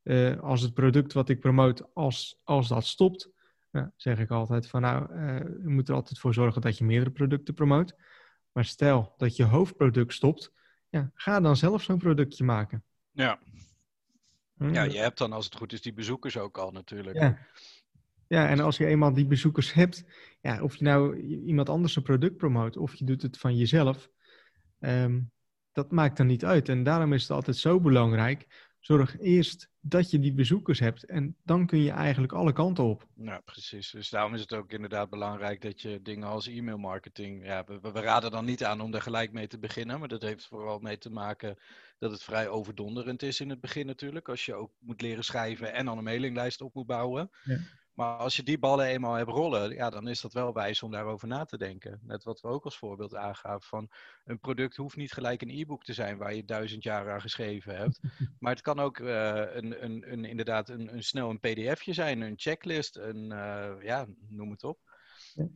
uh, 0.02 0.40
als 0.40 0.60
het 0.60 0.74
product 0.74 1.12
wat 1.12 1.28
ik 1.28 1.40
promoot, 1.40 1.94
als, 1.94 2.40
als 2.44 2.68
dat 2.68 2.86
stopt? 2.86 3.30
Nou, 3.70 3.90
zeg 3.96 4.18
ik 4.18 4.30
altijd 4.30 4.68
van 4.68 4.80
nou, 4.80 5.24
je 5.62 5.68
moet 5.68 5.88
er 5.88 5.94
altijd 5.94 6.18
voor 6.18 6.34
zorgen 6.34 6.60
dat 6.60 6.78
je 6.78 6.84
meerdere 6.84 7.10
producten 7.10 7.54
promoot. 7.54 7.96
Maar 8.52 8.64
stel 8.64 9.14
dat 9.16 9.36
je 9.36 9.44
hoofdproduct 9.44 10.12
stopt, 10.12 10.52
ja, 10.88 11.10
ga 11.14 11.40
dan 11.40 11.56
zelf 11.56 11.82
zo'n 11.82 11.98
productje 11.98 12.44
maken. 12.44 12.84
Ja. 13.10 13.38
Ja, 14.70 14.82
je 14.82 14.98
hebt 14.98 15.18
dan 15.18 15.32
als 15.32 15.44
het 15.44 15.56
goed 15.56 15.72
is 15.72 15.82
die 15.82 15.92
bezoekers 15.92 16.38
ook 16.38 16.58
al 16.58 16.70
natuurlijk. 16.70 17.16
Ja. 17.16 17.38
Ja, 18.32 18.48
en 18.48 18.60
als 18.60 18.76
je 18.76 18.86
eenmaal 18.86 19.12
die 19.12 19.26
bezoekers 19.26 19.72
hebt, 19.72 20.04
ja, 20.40 20.62
of 20.62 20.76
je 20.76 20.84
nou 20.84 21.20
iemand 21.20 21.68
anders 21.68 21.96
een 21.96 22.02
product 22.02 22.36
promoot 22.36 22.76
of 22.76 22.94
je 22.94 23.04
doet 23.04 23.22
het 23.22 23.38
van 23.38 23.56
jezelf, 23.56 24.08
um, 24.80 25.30
dat 25.72 25.90
maakt 25.90 26.16
dan 26.16 26.26
niet 26.26 26.44
uit. 26.44 26.68
En 26.68 26.82
daarom 26.82 27.12
is 27.12 27.22
het 27.22 27.30
altijd 27.30 27.56
zo 27.56 27.80
belangrijk. 27.80 28.70
Zorg 28.80 29.20
eerst 29.20 29.70
dat 29.80 30.10
je 30.10 30.18
die 30.18 30.32
bezoekers 30.32 30.78
hebt 30.78 31.04
en 31.04 31.36
dan 31.44 31.66
kun 31.66 31.78
je 31.78 31.90
eigenlijk 31.90 32.32
alle 32.32 32.52
kanten 32.52 32.84
op. 32.84 33.06
Ja, 33.14 33.40
precies. 33.44 33.90
Dus 33.90 34.10
daarom 34.10 34.34
is 34.34 34.40
het 34.40 34.54
ook 34.54 34.72
inderdaad 34.72 35.10
belangrijk 35.10 35.60
dat 35.60 35.80
je 35.80 36.02
dingen 36.02 36.28
als 36.28 36.46
e-mail 36.46 36.78
marketing, 36.78 37.44
ja, 37.44 37.64
we, 37.64 37.80
we 37.80 38.00
raden 38.00 38.30
dan 38.30 38.44
niet 38.44 38.64
aan 38.64 38.80
om 38.80 38.90
daar 38.90 39.02
gelijk 39.02 39.32
mee 39.32 39.46
te 39.46 39.58
beginnen, 39.58 39.98
maar 39.98 40.08
dat 40.08 40.22
heeft 40.22 40.46
vooral 40.46 40.78
mee 40.78 40.98
te 40.98 41.10
maken 41.10 41.58
dat 41.98 42.10
het 42.10 42.22
vrij 42.22 42.48
overdonderend 42.48 43.22
is 43.22 43.40
in 43.40 43.50
het 43.50 43.60
begin 43.60 43.86
natuurlijk. 43.86 44.28
Als 44.28 44.44
je 44.44 44.54
ook 44.54 44.72
moet 44.80 45.00
leren 45.00 45.24
schrijven 45.24 45.72
en 45.72 45.84
dan 45.84 45.98
een 45.98 46.04
mailinglijst 46.04 46.60
op 46.60 46.74
moet 46.74 46.86
bouwen. 46.86 47.30
Ja. 47.44 47.58
Maar 47.94 48.16
als 48.16 48.36
je 48.36 48.42
die 48.42 48.58
ballen 48.58 48.86
eenmaal 48.86 49.14
hebt 49.14 49.30
rollen, 49.30 49.74
ja, 49.74 49.90
dan 49.90 50.08
is 50.08 50.20
dat 50.20 50.32
wel 50.32 50.52
wijs 50.52 50.82
om 50.82 50.90
daarover 50.90 51.28
na 51.28 51.44
te 51.44 51.58
denken. 51.58 52.00
Net 52.02 52.24
wat 52.24 52.40
we 52.40 52.48
ook 52.48 52.64
als 52.64 52.78
voorbeeld 52.78 53.14
aangaven 53.14 53.68
van 53.68 53.90
een 54.24 54.40
product 54.40 54.76
hoeft 54.76 54.96
niet 54.96 55.12
gelijk 55.12 55.42
een 55.42 55.60
e-book 55.60 55.84
te 55.84 55.92
zijn 55.92 56.18
waar 56.18 56.34
je 56.34 56.44
duizend 56.44 56.82
jaar 56.82 57.10
aan 57.10 57.20
geschreven 57.20 57.76
hebt. 57.76 58.00
Maar 58.38 58.52
het 58.52 58.62
kan 58.62 58.80
ook 58.80 58.98
uh, 58.98 59.54
een, 59.54 59.84
een, 59.84 60.12
een, 60.12 60.24
inderdaad 60.24 60.68
een, 60.68 60.94
een 60.94 61.02
snel 61.02 61.30
een 61.30 61.40
pdfje 61.40 61.92
zijn, 61.92 62.20
een 62.20 62.38
checklist, 62.38 62.96
een, 62.96 63.30
uh, 63.30 63.72
ja, 63.82 64.06
noem 64.28 64.50
het 64.50 64.64
op. 64.64 64.78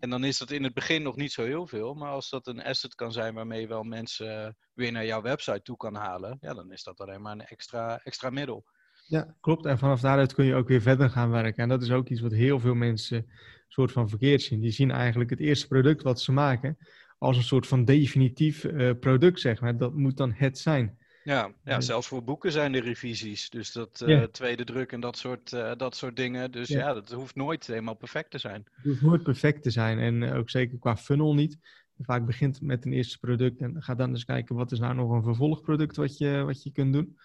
En 0.00 0.10
dan 0.10 0.24
is 0.24 0.38
dat 0.38 0.50
in 0.50 0.64
het 0.64 0.74
begin 0.74 1.02
nog 1.02 1.16
niet 1.16 1.32
zo 1.32 1.44
heel 1.44 1.66
veel. 1.66 1.94
Maar 1.94 2.10
als 2.10 2.30
dat 2.30 2.46
een 2.46 2.62
asset 2.62 2.94
kan 2.94 3.12
zijn 3.12 3.34
waarmee 3.34 3.60
je 3.60 3.66
wel 3.66 3.82
mensen 3.82 4.56
weer 4.72 4.92
naar 4.92 5.06
jouw 5.06 5.22
website 5.22 5.62
toe 5.62 5.76
kan 5.76 5.94
halen, 5.94 6.38
ja, 6.40 6.54
dan 6.54 6.72
is 6.72 6.82
dat 6.82 7.00
alleen 7.00 7.22
maar 7.22 7.32
een 7.32 7.46
extra, 7.46 8.00
extra 8.02 8.30
middel. 8.30 8.64
Ja, 9.06 9.34
klopt. 9.40 9.66
En 9.66 9.78
vanaf 9.78 10.00
daaruit 10.00 10.34
kun 10.34 10.44
je 10.44 10.54
ook 10.54 10.68
weer 10.68 10.80
verder 10.80 11.10
gaan 11.10 11.30
werken. 11.30 11.62
En 11.62 11.68
dat 11.68 11.82
is 11.82 11.90
ook 11.90 12.08
iets 12.08 12.20
wat 12.20 12.32
heel 12.32 12.60
veel 12.60 12.74
mensen 12.74 13.26
soort 13.68 13.92
van 13.92 14.08
verkeerd 14.08 14.42
zien. 14.42 14.60
Die 14.60 14.70
zien 14.70 14.90
eigenlijk 14.90 15.30
het 15.30 15.40
eerste 15.40 15.66
product 15.66 16.02
wat 16.02 16.20
ze 16.20 16.32
maken 16.32 16.78
als 17.18 17.36
een 17.36 17.42
soort 17.42 17.66
van 17.66 17.84
definitief 17.84 18.64
uh, 18.64 18.90
product, 19.00 19.40
zeg 19.40 19.60
maar. 19.60 19.76
Dat 19.76 19.94
moet 19.94 20.16
dan 20.16 20.32
het 20.32 20.58
zijn. 20.58 20.98
Ja, 21.24 21.52
ja, 21.64 21.80
zelfs 21.80 22.06
voor 22.06 22.24
boeken 22.24 22.52
zijn 22.52 22.74
er 22.74 22.82
revisies. 22.82 23.50
Dus 23.50 23.72
dat 23.72 24.02
uh, 24.04 24.08
ja. 24.08 24.28
tweede 24.28 24.64
druk 24.64 24.92
en 24.92 25.00
dat 25.00 25.16
soort, 25.16 25.52
uh, 25.52 25.72
dat 25.76 25.96
soort 25.96 26.16
dingen. 26.16 26.50
Dus 26.50 26.68
ja. 26.68 26.78
ja. 26.78 26.94
dat 26.94 27.12
hoeft 27.12 27.34
nooit 27.34 27.66
helemaal 27.66 27.94
perfect 27.94 28.30
te 28.30 28.38
zijn. 28.38 28.66
Het 28.70 28.84
hoeft 28.84 29.02
nooit 29.02 29.22
perfect 29.22 29.62
te 29.62 29.70
zijn. 29.70 29.98
En 29.98 30.32
ook 30.32 30.50
zeker 30.50 30.78
qua 30.78 30.96
funnel 30.96 31.34
niet. 31.34 31.58
Vaak 31.98 32.26
begint 32.26 32.54
het 32.54 32.64
met 32.64 32.84
een 32.84 32.92
eerste 32.92 33.18
product 33.18 33.60
en 33.60 33.82
ga 33.82 33.94
dan 33.94 34.10
eens 34.10 34.24
kijken 34.24 34.56
wat 34.56 34.72
is 34.72 34.78
nou 34.78 34.94
nog 34.94 35.10
een 35.10 35.22
vervolgproduct 35.22 35.96
wat 35.96 36.18
je, 36.18 36.42
wat 36.44 36.62
je 36.62 36.72
kunt 36.72 36.92
doen. 36.92 37.18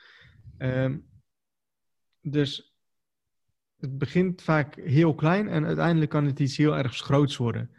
Um, 0.57 1.05
dus 2.21 2.75
het 3.77 3.97
begint 3.97 4.41
vaak 4.41 4.75
heel 4.75 5.15
klein 5.15 5.47
en 5.47 5.65
uiteindelijk 5.65 6.11
kan 6.11 6.25
het 6.25 6.39
iets 6.39 6.57
heel 6.57 6.77
erg 6.77 6.95
groots 6.95 7.37
worden. 7.37 7.71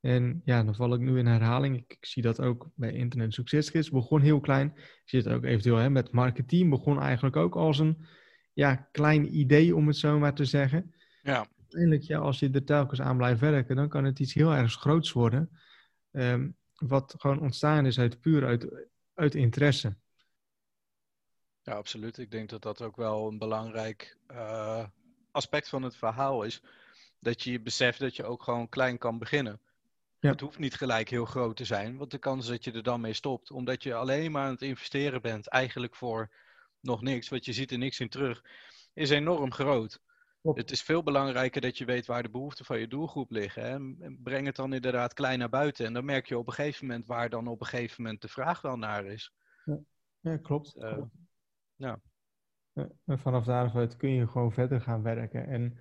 En 0.00 0.42
ja, 0.44 0.64
dan 0.64 0.74
val 0.74 0.94
ik 0.94 1.00
nu 1.00 1.18
in 1.18 1.26
herhaling. 1.26 1.76
Ik, 1.76 1.84
ik 1.88 2.06
zie 2.06 2.22
dat 2.22 2.40
ook 2.40 2.70
bij 2.74 2.92
Internet 2.92 3.34
Succesgids. 3.34 3.90
Begon 3.90 4.20
heel 4.20 4.40
klein. 4.40 4.72
Ik 4.76 5.02
zie 5.04 5.18
het 5.18 5.28
ook 5.28 5.44
eventueel 5.44 5.76
hè, 5.76 5.90
met 5.90 6.12
marketing. 6.12 6.70
Begon 6.70 7.00
eigenlijk 7.00 7.36
ook 7.36 7.54
als 7.54 7.78
een 7.78 8.06
ja, 8.52 8.88
klein 8.92 9.36
idee, 9.36 9.76
om 9.76 9.86
het 9.86 9.96
zo 9.96 10.18
maar 10.18 10.34
te 10.34 10.44
zeggen. 10.44 10.94
Ja. 11.22 11.46
Uiteindelijk, 11.58 12.02
ja, 12.02 12.18
als 12.18 12.38
je 12.38 12.50
er 12.50 12.64
telkens 12.64 13.00
aan 13.00 13.16
blijft 13.16 13.40
werken, 13.40 13.76
dan 13.76 13.88
kan 13.88 14.04
het 14.04 14.18
iets 14.18 14.34
heel 14.34 14.54
erg 14.54 14.72
groots 14.72 15.12
worden. 15.12 15.50
Um, 16.10 16.56
wat 16.74 17.14
gewoon 17.18 17.40
ontstaan 17.40 17.86
is 17.86 17.98
uit 17.98 18.20
puur 18.20 18.46
uit 18.46 18.88
uit 19.14 19.34
interesse. 19.34 19.96
Ja, 21.72 21.78
absoluut. 21.78 22.18
Ik 22.18 22.30
denk 22.30 22.48
dat 22.48 22.62
dat 22.62 22.82
ook 22.82 22.96
wel 22.96 23.28
een 23.28 23.38
belangrijk 23.38 24.16
uh, 24.30 24.84
aspect 25.30 25.68
van 25.68 25.82
het 25.82 25.96
verhaal 25.96 26.42
is. 26.42 26.62
Dat 27.20 27.42
je 27.42 27.60
beseft 27.60 27.98
dat 27.98 28.16
je 28.16 28.24
ook 28.24 28.42
gewoon 28.42 28.68
klein 28.68 28.98
kan 28.98 29.18
beginnen. 29.18 29.60
Ja. 30.18 30.30
Het 30.30 30.40
hoeft 30.40 30.58
niet 30.58 30.74
gelijk 30.74 31.08
heel 31.08 31.24
groot 31.24 31.56
te 31.56 31.64
zijn, 31.64 31.96
want 31.96 32.10
de 32.10 32.18
kans 32.18 32.46
dat 32.46 32.64
je 32.64 32.72
er 32.72 32.82
dan 32.82 33.00
mee 33.00 33.12
stopt, 33.12 33.50
omdat 33.50 33.82
je 33.82 33.94
alleen 33.94 34.32
maar 34.32 34.44
aan 34.44 34.52
het 34.52 34.62
investeren 34.62 35.22
bent, 35.22 35.48
eigenlijk 35.48 35.94
voor 35.94 36.30
nog 36.80 37.02
niks, 37.02 37.28
want 37.28 37.44
je 37.44 37.52
ziet 37.52 37.70
er 37.70 37.78
niks 37.78 38.00
in 38.00 38.08
terug, 38.08 38.44
is 38.94 39.10
enorm 39.10 39.52
groot. 39.52 40.00
Het 40.42 40.70
is 40.70 40.82
veel 40.82 41.02
belangrijker 41.02 41.60
dat 41.60 41.78
je 41.78 41.84
weet 41.84 42.06
waar 42.06 42.22
de 42.22 42.30
behoeften 42.30 42.64
van 42.64 42.78
je 42.78 42.88
doelgroep 42.88 43.30
liggen. 43.30 43.62
Hè? 43.62 43.70
En 44.04 44.18
breng 44.22 44.46
het 44.46 44.56
dan 44.56 44.72
inderdaad 44.72 45.14
klein 45.14 45.38
naar 45.38 45.48
buiten. 45.48 45.86
En 45.86 45.92
dan 45.92 46.04
merk 46.04 46.26
je 46.26 46.38
op 46.38 46.46
een 46.46 46.52
gegeven 46.52 46.86
moment 46.86 47.06
waar 47.06 47.28
dan 47.28 47.46
op 47.46 47.60
een 47.60 47.66
gegeven 47.66 48.02
moment 48.02 48.22
de 48.22 48.28
vraag 48.28 48.60
wel 48.60 48.76
naar 48.76 49.04
is. 49.04 49.32
Ja, 49.64 49.78
ja 50.20 50.36
klopt. 50.36 50.76
Uh, 50.76 50.98
ja. 51.82 52.00
En 53.04 53.18
vanaf 53.18 53.44
daaruit 53.44 53.96
kun 53.96 54.10
je 54.10 54.28
gewoon 54.28 54.52
verder 54.52 54.80
gaan 54.80 55.02
werken. 55.02 55.46
En 55.46 55.78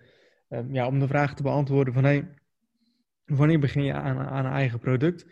um, 0.50 0.74
ja, 0.74 0.88
om 0.88 1.00
de 1.00 1.08
vraag 1.08 1.36
te 1.36 1.44
beantwoorden 1.44 1.94
van 1.94 2.04
hey, 2.04 2.34
wanneer 3.26 3.60
begin 3.60 3.84
je 3.84 3.94
aan, 3.94 4.18
aan 4.18 4.46
een 4.46 4.52
eigen 4.52 4.80
product? 4.80 5.26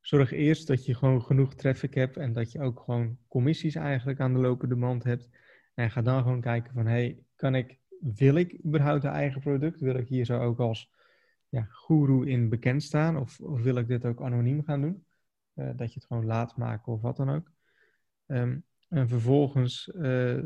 Zorg 0.00 0.32
eerst 0.32 0.66
dat 0.66 0.84
je 0.84 0.94
gewoon 0.94 1.22
genoeg 1.22 1.54
traffic 1.54 1.94
hebt 1.94 2.16
en 2.16 2.32
dat 2.32 2.52
je 2.52 2.60
ook 2.60 2.80
gewoon 2.80 3.18
commissies 3.28 3.74
eigenlijk 3.74 4.20
aan 4.20 4.32
de 4.32 4.38
lopende 4.38 4.76
band 4.76 5.04
hebt. 5.04 5.28
En 5.74 5.90
ga 5.90 6.02
dan 6.02 6.22
gewoon 6.22 6.40
kijken 6.40 6.72
van 6.72 6.86
hey, 6.86 7.24
kan 7.34 7.54
ik, 7.54 7.78
wil 8.00 8.34
ik 8.34 8.64
überhaupt 8.64 9.04
een 9.04 9.10
eigen 9.10 9.40
product? 9.40 9.80
Wil 9.80 9.94
ik 9.94 10.08
hier 10.08 10.24
zo 10.24 10.40
ook 10.40 10.58
als 10.58 10.90
ja, 11.48 11.66
guru 11.70 12.30
in 12.30 12.48
bekend 12.48 12.82
staan? 12.82 13.16
Of, 13.16 13.38
wil 13.38 13.76
ik 13.76 13.88
dit 13.88 14.04
ook 14.04 14.22
anoniem 14.22 14.62
gaan 14.64 14.80
doen? 14.80 15.04
Uh, 15.54 15.70
dat 15.76 15.92
je 15.92 15.98
het 15.98 16.08
gewoon 16.08 16.26
laat 16.26 16.56
maken 16.56 16.92
of 16.92 17.00
wat 17.00 17.16
dan 17.16 17.30
ook. 17.30 17.50
Um, 18.26 18.64
en 18.90 19.08
vervolgens 19.08 19.90
uh, 19.94 20.44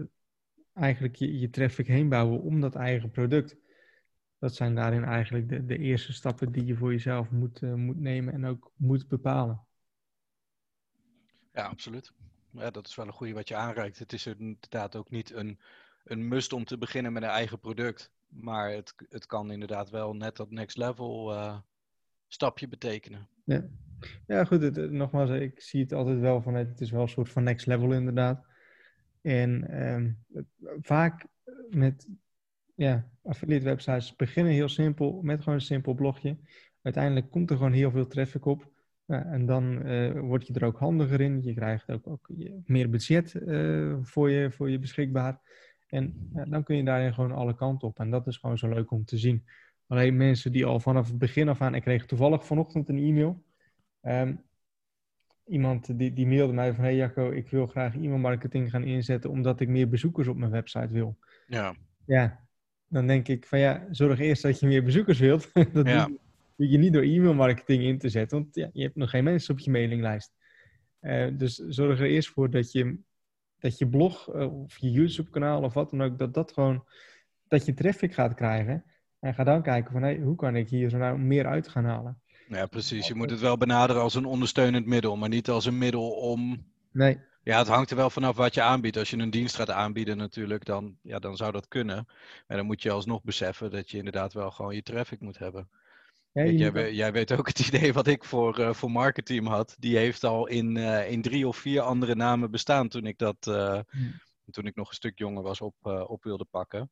eigenlijk 0.73 1.17
je, 1.17 1.39
je 1.39 1.51
traffic 1.51 1.87
heen 1.87 2.09
bouwen 2.09 2.41
om 2.41 2.61
dat 2.61 2.75
eigen 2.75 3.11
product. 3.11 3.57
Dat 4.39 4.55
zijn 4.55 4.75
daarin 4.75 5.05
eigenlijk 5.05 5.49
de, 5.49 5.65
de 5.65 5.79
eerste 5.79 6.13
stappen 6.13 6.53
die 6.53 6.65
je 6.65 6.77
voor 6.77 6.91
jezelf 6.93 7.31
moet, 7.31 7.61
uh, 7.63 7.75
moet 7.75 8.01
nemen 8.01 8.35
en 8.35 8.45
ook 8.45 8.73
moet 8.77 9.09
bepalen. 9.09 9.67
Ja, 11.53 11.67
absoluut. 11.67 12.13
Ja, 12.51 12.71
dat 12.71 12.87
is 12.87 12.95
wel 12.95 13.07
een 13.07 13.13
goede 13.13 13.33
wat 13.33 13.49
je 13.49 13.57
aanreikt. 13.57 13.99
Het 13.99 14.13
is 14.13 14.27
inderdaad 14.27 14.97
ook 14.97 15.11
niet 15.11 15.33
een, 15.33 15.61
een 16.05 16.29
must 16.29 16.53
om 16.53 16.65
te 16.65 16.79
beginnen 16.79 17.13
met 17.13 17.23
een 17.23 17.29
eigen 17.29 17.61
product. 17.61 18.13
Maar 18.29 18.71
het, 18.71 18.95
het 19.09 19.27
kan 19.27 19.51
inderdaad 19.51 19.91
wel 19.91 20.15
net 20.15 20.37
dat 20.37 20.51
next 20.51 20.77
level 20.77 21.33
uh, 21.33 21.59
stapje 22.29 22.69
betekenen. 22.69 23.29
Ja, 23.45 23.65
ja 24.27 24.45
goed. 24.45 24.63
Het, 24.63 24.91
nogmaals, 24.91 25.31
ik 25.31 25.61
zie 25.61 25.83
het 25.83 25.93
altijd 25.93 26.21
wel 26.21 26.43
van 26.43 26.55
het 26.55 26.81
is 26.81 26.91
wel 26.91 27.03
een 27.03 27.09
soort 27.09 27.31
van 27.31 27.43
next 27.43 27.67
level 27.67 27.93
inderdaad. 27.93 28.47
En 29.23 29.83
um, 29.87 30.19
vaak 30.81 31.27
met 31.71 32.09
ja, 32.75 33.09
affiliate 33.23 33.65
websites 33.65 34.17
beginnen 34.17 34.53
heel 34.53 34.69
simpel 34.69 35.21
met 35.23 35.39
gewoon 35.39 35.55
een 35.55 35.61
simpel 35.61 35.95
blogje. 35.95 36.37
Uiteindelijk 36.83 37.31
komt 37.31 37.51
er 37.51 37.57
gewoon 37.57 37.73
heel 37.73 37.91
veel 37.91 38.07
traffic 38.07 38.45
op. 38.45 38.73
En 39.07 39.47
dan 39.47 39.83
word 40.21 40.47
je 40.47 40.55
er 40.55 40.65
ook 40.65 40.79
handiger 40.79 41.21
in. 41.21 41.43
Je 41.43 41.55
krijgt 41.55 41.91
ook, 41.91 42.07
ook 42.07 42.31
meer 42.65 42.91
budget 42.91 43.31
voor, 44.03 44.31
je, 44.31 44.51
voor 44.51 44.71
je 44.71 44.79
beschikbaar. 44.79 45.41
En 45.87 46.31
ja, 46.35 46.45
dan 46.45 46.63
kun 46.65 46.77
je 46.77 46.85
daarin 46.85 47.15
gewoon 47.15 47.33
alle 47.33 47.55
kanten 47.55 47.89
op. 47.89 47.99
En 47.99 48.11
dat 48.11 48.27
is 48.27 48.37
gewoon 48.37 48.59
zo 48.59 48.69
leuk 48.69 48.91
om 48.91 49.05
te 49.05 49.19
zien. 49.19 49.45
Alleen 49.87 50.17
mensen 50.17 50.53
die 50.53 50.65
al 50.65 50.81
vanaf 50.81 51.09
het 51.09 51.19
begin 51.19 51.49
af 51.49 51.61
aan... 51.61 51.75
Ik 51.75 51.83
kreeg 51.83 52.07
toevallig 52.07 52.47
vanochtend 52.47 52.89
een 52.89 52.99
e-mail. 52.99 53.43
Um, 54.07 54.43
iemand 55.45 55.99
die, 55.99 56.13
die 56.13 56.27
mailde 56.27 56.53
mij 56.53 56.75
van... 56.75 56.85
Hey 56.85 56.97
Jacco, 56.97 57.31
ik 57.31 57.49
wil 57.49 57.67
graag 57.67 57.95
e-mailmarketing 57.95 58.71
gaan 58.71 58.85
inzetten... 58.85 59.31
omdat 59.31 59.61
ik 59.61 59.69
meer 59.69 59.89
bezoekers 59.89 60.29
op 60.29 60.37
mijn 60.37 60.51
website 60.51 60.93
wil. 60.93 61.19
Ja. 61.47 61.75
Ja, 62.07 62.47
dan 62.89 63.07
denk 63.07 63.29
ik 63.29 63.47
van 63.47 63.59
ja, 63.59 63.87
zorg 63.91 64.19
eerst 64.19 64.43
dat 64.43 64.61
je 64.61 64.67
meer 64.67 64.85
bezoekers 64.85 65.19
wilt. 65.19 65.51
dat 65.73 65.87
ja. 65.87 66.07
doe 66.57 66.71
je 66.71 66.79
niet 66.79 66.93
door 66.93 67.03
e-mailmarketing 67.03 67.83
in 67.83 67.99
te 67.99 68.09
zetten, 68.09 68.39
want 68.39 68.55
ja, 68.55 68.71
je 68.73 68.83
hebt 68.83 68.97
nog 68.97 69.11
geen 69.11 69.25
mensen 69.25 69.55
op 69.55 69.61
je 69.61 69.71
mailinglijst. 69.71 70.33
Uh, 71.01 71.27
dus 71.33 71.55
zorg 71.55 72.01
er 72.01 72.07
eerst 72.07 72.29
voor 72.29 72.51
dat 72.51 72.73
je, 72.73 72.99
dat 73.59 73.79
je 73.79 73.89
blog 73.89 74.35
uh, 74.35 74.63
of 74.63 74.79
je 74.79 74.91
YouTube-kanaal 74.91 75.63
of 75.63 75.75
wat 75.75 75.91
dan 75.91 76.03
ook, 76.03 76.19
dat 76.19 76.35
dat 76.35 76.53
gewoon, 76.53 76.85
dat 77.49 77.67
je 77.67 77.75
traffic 77.75 78.15
gaat 78.15 78.35
krijgen. 78.35 78.85
En 79.19 79.35
ga 79.35 79.45
dan 79.45 79.63
kijken 79.63 79.93
van 79.93 80.03
hey, 80.03 80.19
hoe 80.19 80.37
kan 80.37 80.57
ik 80.57 80.69
hier 80.69 80.91
zo 80.91 80.99
nou 80.99 81.19
meer 81.19 81.47
uit 81.47 81.69
gaan 81.69 81.85
halen. 81.85 82.23
Ja, 82.49 82.67
precies. 82.67 83.07
Je 83.07 83.15
moet 83.15 83.31
het 83.31 83.41
wel 83.41 83.57
benaderen 83.57 84.03
als 84.03 84.15
een 84.15 84.25
ondersteunend 84.25 84.87
middel, 84.87 85.17
maar 85.17 85.29
niet 85.29 85.49
als 85.49 85.65
een 85.65 85.79
middel 85.79 86.11
om. 86.11 86.67
Nee. 86.93 87.19
Ja, 87.43 87.59
het 87.59 87.69
hangt 87.69 87.91
er 87.91 87.97
wel 87.97 88.11
vanaf 88.11 88.37
wat 88.37 88.55
je 88.55 88.63
aanbiedt. 88.63 88.97
Als 88.97 89.11
je 89.11 89.17
een 89.17 89.31
dienst 89.31 89.57
gaat 89.57 89.71
aanbieden 89.71 90.17
natuurlijk, 90.17 90.65
dan, 90.65 90.97
ja, 91.03 91.19
dan 91.19 91.37
zou 91.37 91.53
dat 91.53 91.69
kunnen. 91.69 92.07
Maar 92.47 92.57
dan 92.57 92.67
moet 92.67 92.83
je 92.83 92.91
alsnog 92.91 93.23
beseffen 93.23 93.71
dat 93.71 93.91
je 93.91 93.99
inderdaad 93.99 94.33
wel 94.33 94.51
gewoon 94.51 94.75
je 94.75 94.83
traffic 94.83 95.21
moet 95.21 95.39
hebben. 95.39 95.69
Ja, 96.33 96.45
jij, 96.45 96.93
jij, 96.95 97.13
weet 97.13 97.33
ook 97.33 97.47
het 97.47 97.59
idee 97.69 97.93
wat 97.93 98.07
ik 98.07 98.25
voor, 98.25 98.61
uh, 98.61 98.73
voor 98.73 98.91
marketing 98.91 99.49
had. 99.49 99.77
Die 99.79 99.97
heeft 99.97 100.25
al 100.25 100.47
in, 100.47 100.77
uh, 100.77 101.11
in 101.11 101.23
drie 101.23 101.49
of 101.49 101.57
vier 101.57 101.81
andere 101.81 102.15
namen 102.15 102.51
bestaan 102.51 102.89
toen 102.89 103.07
ik 103.07 103.19
dat, 103.19 103.47
uh, 103.49 103.81
toen 104.51 104.67
ik 104.67 104.75
nog 104.75 104.89
een 104.89 104.95
stuk 104.95 105.19
jonger 105.19 105.43
was, 105.43 105.61
op, 105.61 105.75
op 106.07 106.25
wilde 106.25 106.47
pakken. 106.51 106.91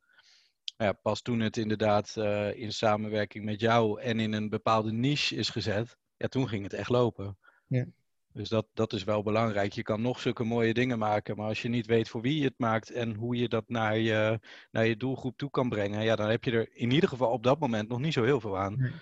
Ja, 0.77 0.93
pas 0.93 1.23
toen 1.23 1.41
het 1.41 1.57
inderdaad 1.57 2.17
in 2.55 2.73
samenwerking 2.73 3.45
met 3.45 3.61
jou 3.61 4.01
en 4.01 4.21
in 4.21 4.33
een 4.33 4.49
bepaalde 4.49 4.93
niche 4.93 5.37
is 5.37 5.49
gezet, 5.49 5.97
ja, 6.17 6.29
toen 6.29 6.49
ging 6.49 6.63
het 6.63 6.73
echt 6.73 6.89
lopen. 6.89 7.39
Ja. 7.67 7.87
Dus 8.33 8.49
dat, 8.49 8.67
dat 8.75 8.93
is 8.93 9.05
wel 9.05 9.23
belangrijk. 9.23 9.73
Je 9.73 9.83
kan 9.83 10.03
nog 10.03 10.21
zulke 10.21 10.45
mooie 10.45 10.75
dingen 10.75 10.99
maken, 10.99 11.37
maar 11.37 11.47
als 11.47 11.63
je 11.63 11.69
niet 11.69 11.87
weet 11.87 12.09
voor 12.09 12.21
wie 12.21 12.39
je 12.39 12.45
het 12.45 12.59
maakt 12.59 12.91
en 12.91 13.15
hoe 13.15 13.37
je 13.37 13.49
dat 13.49 13.65
naar 13.67 13.99
je, 13.99 14.41
naar 14.71 14.87
je 14.87 14.97
doelgroep 14.97 15.37
toe 15.37 15.51
kan 15.51 15.69
brengen, 15.69 16.03
ja, 16.05 16.17
dan 16.17 16.29
heb 16.29 16.45
je 16.45 16.51
er 16.51 16.69
in 16.73 16.91
ieder 16.91 17.09
geval 17.09 17.31
op 17.31 17.43
dat 17.43 17.59
moment 17.59 17.89
nog 17.89 18.01
niet 18.01 18.13
zo 18.13 18.25
heel 18.25 18.41
veel 18.41 18.59
aan. 18.59 18.93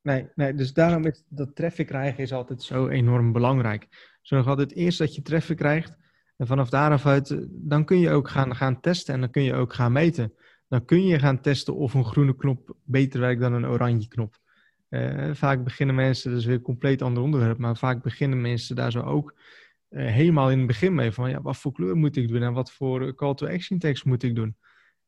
Nee, 0.00 0.28
nee, 0.34 0.54
dus 0.54 0.72
daarom 0.72 1.04
is 1.04 1.24
dat 1.28 1.54
traffic 1.54 1.86
krijgen 1.86 2.22
is 2.22 2.32
altijd 2.32 2.62
zo 2.62 2.88
enorm 2.88 3.32
belangrijk. 3.32 4.16
Zorg 4.22 4.46
altijd 4.46 4.72
eerst 4.72 4.98
dat 4.98 5.14
je 5.14 5.22
traffic 5.22 5.56
krijgt 5.56 5.96
en 6.36 6.46
vanaf 6.46 6.68
daaraf 6.68 7.06
uit, 7.06 7.30
eh, 7.30 7.38
dan 7.48 7.84
kun 7.84 7.98
je 7.98 8.10
ook 8.10 8.28
gaan, 8.28 8.56
gaan 8.56 8.80
testen 8.80 9.14
en 9.14 9.20
dan 9.20 9.30
kun 9.30 9.42
je 9.42 9.54
ook 9.54 9.74
gaan 9.74 9.92
meten. 9.92 10.34
Dan 10.72 10.84
kun 10.84 11.04
je 11.06 11.18
gaan 11.18 11.40
testen 11.40 11.74
of 11.76 11.94
een 11.94 12.04
groene 12.04 12.36
knop 12.36 12.76
beter 12.84 13.20
werkt 13.20 13.40
dan 13.40 13.52
een 13.52 13.66
oranje 13.66 14.08
knop. 14.08 14.38
Uh, 14.90 15.34
vaak 15.34 15.64
beginnen 15.64 15.94
mensen, 15.94 16.30
dat 16.30 16.40
is 16.40 16.46
weer 16.46 16.54
een 16.54 16.62
compleet 16.62 17.02
ander 17.02 17.22
onderwerp, 17.22 17.58
maar 17.58 17.76
vaak 17.76 18.02
beginnen 18.02 18.40
mensen 18.40 18.76
daar 18.76 18.90
zo 18.90 19.00
ook 19.00 19.34
uh, 19.90 20.06
helemaal 20.06 20.50
in 20.50 20.58
het 20.58 20.66
begin 20.66 20.94
mee 20.94 21.12
van, 21.12 21.30
ja, 21.30 21.42
wat 21.42 21.56
voor 21.56 21.72
kleur 21.72 21.96
moet 21.96 22.16
ik 22.16 22.28
doen 22.28 22.42
en 22.42 22.52
wat 22.52 22.72
voor 22.72 23.14
call 23.14 23.34
to 23.34 23.46
action 23.46 23.78
tekst 23.78 24.04
moet 24.04 24.22
ik 24.22 24.34
doen. 24.34 24.56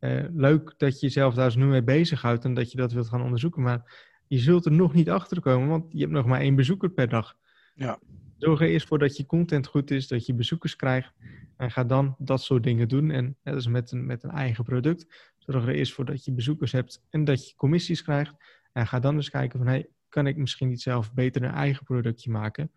Uh, 0.00 0.24
leuk 0.32 0.74
dat 0.76 1.00
je 1.00 1.06
jezelf 1.06 1.34
daar 1.34 1.52
zo 1.52 1.58
nu 1.58 1.66
mee 1.66 1.82
bezighoudt 1.82 2.44
en 2.44 2.54
dat 2.54 2.70
je 2.70 2.76
dat 2.76 2.92
wilt 2.92 3.08
gaan 3.08 3.22
onderzoeken, 3.22 3.62
maar 3.62 4.10
je 4.26 4.38
zult 4.38 4.64
er 4.64 4.72
nog 4.72 4.94
niet 4.94 5.10
achter 5.10 5.40
komen, 5.40 5.68
want 5.68 5.84
je 5.92 6.00
hebt 6.00 6.12
nog 6.12 6.26
maar 6.26 6.40
één 6.40 6.54
bezoeker 6.54 6.90
per 6.90 7.08
dag. 7.08 7.36
Ja. 7.74 7.98
Zorg 8.38 8.60
er 8.60 8.68
eerst 8.68 8.86
voor 8.86 8.98
dat 8.98 9.16
je 9.16 9.26
content 9.26 9.66
goed 9.66 9.90
is, 9.90 10.08
dat 10.08 10.26
je 10.26 10.34
bezoekers 10.34 10.76
krijgt 10.76 11.12
en 11.56 11.70
ga 11.70 11.84
dan 11.84 12.14
dat 12.18 12.42
soort 12.42 12.62
dingen 12.62 12.88
doen. 12.88 13.10
En 13.10 13.36
dat 13.42 13.56
is 13.56 13.66
met 13.66 13.92
een, 13.92 14.06
met 14.06 14.22
een 14.22 14.30
eigen 14.30 14.64
product. 14.64 15.32
Zorg 15.46 15.66
er 15.66 15.74
eerst 15.74 15.92
voor 15.92 16.04
dat 16.04 16.24
je 16.24 16.32
bezoekers 16.32 16.72
hebt 16.72 17.02
en 17.10 17.24
dat 17.24 17.48
je 17.48 17.56
commissies 17.56 18.02
krijgt. 18.02 18.34
En 18.72 18.86
ga 18.86 19.00
dan 19.00 19.16
dus 19.16 19.30
kijken 19.30 19.58
van, 19.58 19.68
hey, 19.68 19.88
kan 20.08 20.26
ik 20.26 20.36
misschien 20.36 20.68
niet 20.68 20.82
zelf 20.82 21.12
beter 21.12 21.42
een 21.42 21.50
eigen 21.50 21.84
productje 21.84 22.30
maken? 22.30 22.72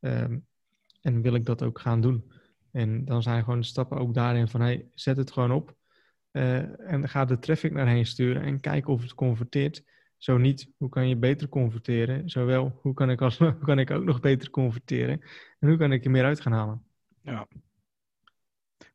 Um, 0.00 0.46
en 1.00 1.22
wil 1.22 1.34
ik 1.34 1.44
dat 1.44 1.62
ook 1.62 1.78
gaan 1.78 2.00
doen? 2.00 2.32
En 2.70 3.04
dan 3.04 3.22
zijn 3.22 3.44
gewoon 3.44 3.60
de 3.60 3.66
stappen 3.66 3.98
ook 3.98 4.14
daarin 4.14 4.48
van, 4.48 4.60
hey, 4.60 4.86
zet 4.94 5.16
het 5.16 5.30
gewoon 5.30 5.52
op. 5.52 5.76
Uh, 6.32 6.90
en 6.90 7.08
ga 7.08 7.24
de 7.24 7.38
traffic 7.38 7.72
naar 7.72 8.06
sturen 8.06 8.42
en 8.42 8.60
kijk 8.60 8.88
of 8.88 9.02
het 9.02 9.14
converteert. 9.14 9.84
Zo 10.16 10.38
niet, 10.38 10.68
hoe 10.76 10.88
kan 10.88 11.08
je 11.08 11.16
beter 11.16 11.48
converteren? 11.48 12.30
Zowel, 12.30 12.78
hoe 12.80 12.94
kan 12.94 13.10
ik, 13.10 13.20
als, 13.20 13.38
hoe 13.38 13.58
kan 13.58 13.78
ik 13.78 13.90
ook 13.90 14.04
nog 14.04 14.20
beter 14.20 14.50
converteren? 14.50 15.20
En 15.58 15.68
hoe 15.68 15.76
kan 15.76 15.92
ik 15.92 16.04
er 16.04 16.10
meer 16.10 16.24
uit 16.24 16.40
gaan 16.40 16.52
halen? 16.52 16.82
Ja. 17.20 17.48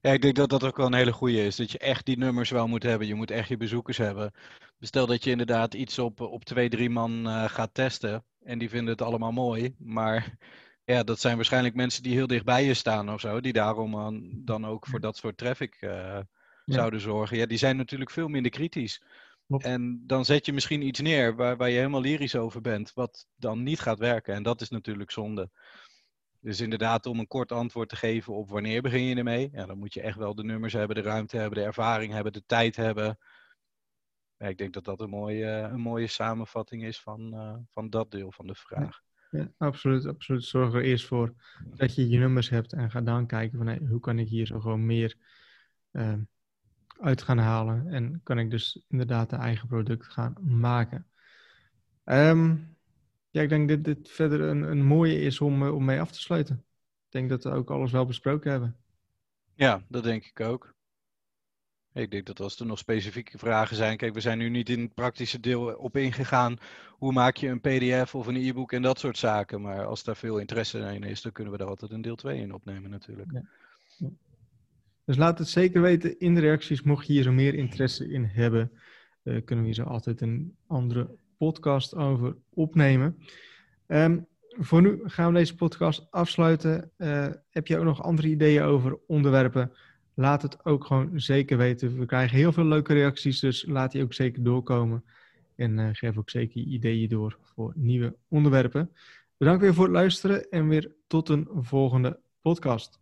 Ja, 0.07 0.13
ik 0.13 0.21
denk 0.21 0.35
dat 0.35 0.49
dat 0.49 0.63
ook 0.63 0.77
wel 0.77 0.85
een 0.85 0.93
hele 0.93 1.11
goede 1.11 1.45
is. 1.45 1.55
Dat 1.55 1.71
je 1.71 1.77
echt 1.77 2.05
die 2.05 2.17
nummers 2.17 2.49
wel 2.49 2.67
moet 2.67 2.83
hebben. 2.83 3.07
Je 3.07 3.15
moet 3.15 3.31
echt 3.31 3.47
je 3.47 3.57
bezoekers 3.57 3.97
hebben. 3.97 4.31
Stel 4.79 5.05
dat 5.05 5.23
je 5.23 5.31
inderdaad 5.31 5.73
iets 5.73 5.99
op, 5.99 6.21
op 6.21 6.45
twee, 6.45 6.69
drie 6.69 6.89
man 6.89 7.27
uh, 7.27 7.43
gaat 7.49 7.73
testen. 7.73 8.23
En 8.43 8.57
die 8.59 8.69
vinden 8.69 8.91
het 8.91 9.01
allemaal 9.01 9.31
mooi. 9.31 9.75
Maar 9.77 10.37
ja, 10.85 11.03
dat 11.03 11.19
zijn 11.19 11.35
waarschijnlijk 11.35 11.75
mensen 11.75 12.03
die 12.03 12.13
heel 12.13 12.27
dicht 12.27 12.45
bij 12.45 12.65
je 12.65 12.73
staan 12.73 13.13
of 13.13 13.19
zo. 13.19 13.41
Die 13.41 13.53
daarom 13.53 13.91
dan, 13.91 14.41
dan 14.45 14.65
ook 14.65 14.87
voor 14.87 14.99
dat 14.99 15.17
soort 15.17 15.37
traffic 15.37 15.77
uh, 15.81 15.89
ja. 15.89 16.25
zouden 16.65 17.01
zorgen. 17.01 17.37
Ja, 17.37 17.45
die 17.45 17.57
zijn 17.57 17.77
natuurlijk 17.77 18.11
veel 18.11 18.27
minder 18.27 18.51
kritisch. 18.51 19.01
Klopt. 19.47 19.63
En 19.63 20.03
dan 20.05 20.25
zet 20.25 20.45
je 20.45 20.53
misschien 20.53 20.81
iets 20.81 20.99
neer 20.99 21.35
waar, 21.35 21.57
waar 21.57 21.69
je 21.69 21.77
helemaal 21.77 22.01
lyrisch 22.01 22.35
over 22.35 22.61
bent. 22.61 22.93
Wat 22.93 23.27
dan 23.35 23.63
niet 23.63 23.79
gaat 23.79 23.99
werken. 23.99 24.33
En 24.33 24.43
dat 24.43 24.61
is 24.61 24.69
natuurlijk 24.69 25.11
zonde. 25.11 25.49
Dus 26.39 26.61
inderdaad, 26.61 27.05
om 27.05 27.19
een 27.19 27.27
kort 27.27 27.51
antwoord 27.51 27.89
te 27.89 27.95
geven 27.95 28.33
op 28.33 28.49
wanneer 28.49 28.81
begin 28.81 29.03
je 29.03 29.15
ermee. 29.15 29.49
Ja, 29.51 29.65
dan 29.65 29.77
moet 29.77 29.93
je 29.93 30.01
echt 30.01 30.17
wel 30.17 30.35
de 30.35 30.43
nummers 30.43 30.73
hebben, 30.73 30.95
de 30.95 31.01
ruimte 31.01 31.37
hebben, 31.37 31.59
de 31.59 31.65
ervaring 31.65 32.13
hebben, 32.13 32.33
de 32.33 32.43
tijd 32.45 32.75
hebben. 32.75 33.17
Ik 34.37 34.57
denk 34.57 34.73
dat 34.73 34.85
dat 34.85 35.01
een 35.01 35.09
mooie, 35.09 35.45
een 35.45 35.79
mooie 35.79 36.07
samenvatting 36.07 36.83
is 36.83 36.99
van, 36.99 37.33
uh, 37.33 37.55
van 37.71 37.89
dat 37.89 38.11
deel 38.11 38.31
van 38.31 38.47
de 38.47 38.55
vraag. 38.55 39.01
Ja, 39.31 39.51
absoluut, 39.57 40.05
absoluut. 40.05 40.43
Zorg 40.43 40.73
er 40.73 40.81
eerst 40.81 41.05
voor 41.05 41.33
dat 41.75 41.95
je 41.95 42.09
je 42.09 42.17
nummers 42.17 42.49
hebt 42.49 42.73
en 42.73 42.91
ga 42.91 43.01
dan 43.01 43.27
kijken 43.27 43.57
van 43.57 43.87
hoe 43.87 43.99
kan 43.99 44.19
ik 44.19 44.27
hier 44.27 44.45
zo 44.45 44.59
gewoon 44.59 44.85
meer 44.85 45.15
uh, 45.91 46.13
uit 46.99 47.21
gaan 47.21 47.37
halen 47.37 47.87
en 47.87 48.21
kan 48.23 48.39
ik 48.39 48.51
dus 48.51 48.83
inderdaad 48.87 49.31
een 49.31 49.39
eigen 49.39 49.67
product 49.67 50.05
gaan 50.05 50.35
maken. 50.41 51.07
Um, 52.03 52.76
ja, 53.37 53.43
ik 53.43 53.49
denk 53.49 53.69
dat 53.69 53.83
dit 53.83 54.09
verder 54.09 54.41
een, 54.41 54.61
een 54.61 54.85
mooie 54.85 55.19
is 55.19 55.41
om, 55.41 55.63
eh, 55.63 55.75
om 55.75 55.85
mee 55.85 55.99
af 55.99 56.11
te 56.11 56.19
sluiten. 56.19 56.55
Ik 57.05 57.11
denk 57.11 57.29
dat 57.29 57.43
we 57.43 57.49
ook 57.49 57.71
alles 57.71 57.91
wel 57.91 58.05
besproken 58.05 58.51
hebben. 58.51 58.75
Ja, 59.55 59.85
dat 59.89 60.03
denk 60.03 60.25
ik 60.25 60.39
ook. 60.39 60.75
Ik 61.93 62.11
denk 62.11 62.25
dat 62.25 62.39
als 62.39 62.59
er 62.59 62.65
nog 62.65 62.77
specifieke 62.77 63.37
vragen 63.37 63.75
zijn. 63.75 63.97
Kijk, 63.97 64.13
we 64.13 64.19
zijn 64.19 64.37
nu 64.37 64.49
niet 64.49 64.69
in 64.69 64.79
het 64.79 64.93
praktische 64.93 65.39
deel 65.39 65.75
op 65.75 65.97
ingegaan. 65.97 66.57
Hoe 66.89 67.11
maak 67.11 67.35
je 67.35 67.47
een 67.47 67.61
PDF 67.61 68.15
of 68.15 68.27
een 68.27 68.35
e-book 68.35 68.71
en 68.71 68.81
dat 68.81 68.99
soort 68.99 69.17
zaken. 69.17 69.61
Maar 69.61 69.85
als 69.85 70.03
daar 70.03 70.15
veel 70.15 70.37
interesse 70.37 70.79
in 70.79 71.03
is, 71.03 71.21
dan 71.21 71.31
kunnen 71.31 71.53
we 71.53 71.59
daar 71.59 71.67
altijd 71.67 71.91
een 71.91 72.01
deel 72.01 72.15
2 72.15 72.39
in 72.39 72.53
opnemen, 72.53 72.89
natuurlijk. 72.89 73.31
Ja. 73.31 74.09
Dus 75.05 75.17
laat 75.17 75.39
het 75.39 75.47
zeker 75.47 75.81
weten 75.81 76.19
in 76.19 76.35
de 76.35 76.41
reacties. 76.41 76.81
Mocht 76.81 77.07
je 77.07 77.13
hier 77.13 77.23
zo 77.23 77.31
meer 77.31 77.53
interesse 77.53 78.09
in 78.09 78.23
hebben, 78.23 78.71
uh, 79.23 79.41
kunnen 79.45 79.65
we 79.65 79.71
hier 79.71 79.83
zo 79.83 79.89
altijd 79.89 80.21
een 80.21 80.57
andere 80.67 81.17
podcast 81.37 81.95
over 81.95 82.35
opnemen. 82.49 83.17
Um, 83.87 84.27
voor 84.59 84.81
nu 84.81 84.99
gaan 85.03 85.31
we 85.33 85.37
deze 85.37 85.55
podcast 85.55 86.07
afsluiten. 86.09 86.91
Uh, 86.97 87.27
heb 87.49 87.67
je 87.67 87.77
ook 87.77 87.83
nog 87.83 88.03
andere 88.03 88.27
ideeën 88.27 88.63
over 88.63 88.99
onderwerpen? 89.07 89.71
Laat 90.13 90.41
het 90.41 90.65
ook 90.65 90.85
gewoon 90.85 91.11
zeker 91.13 91.57
weten. 91.57 91.99
We 91.99 92.05
krijgen 92.05 92.37
heel 92.37 92.51
veel 92.51 92.65
leuke 92.65 92.93
reacties, 92.93 93.39
dus 93.39 93.65
laat 93.65 93.91
die 93.91 94.03
ook 94.03 94.13
zeker 94.13 94.43
doorkomen. 94.43 95.03
En 95.55 95.77
uh, 95.77 95.89
geef 95.91 96.17
ook 96.17 96.29
zeker 96.29 96.61
ideeën 96.61 97.09
door 97.09 97.37
voor 97.41 97.73
nieuwe 97.75 98.15
onderwerpen. 98.27 98.91
Bedankt 99.37 99.61
weer 99.61 99.73
voor 99.73 99.83
het 99.83 99.93
luisteren 99.93 100.49
en 100.49 100.67
weer 100.67 100.91
tot 101.07 101.29
een 101.29 101.47
volgende 101.53 102.19
podcast. 102.41 102.99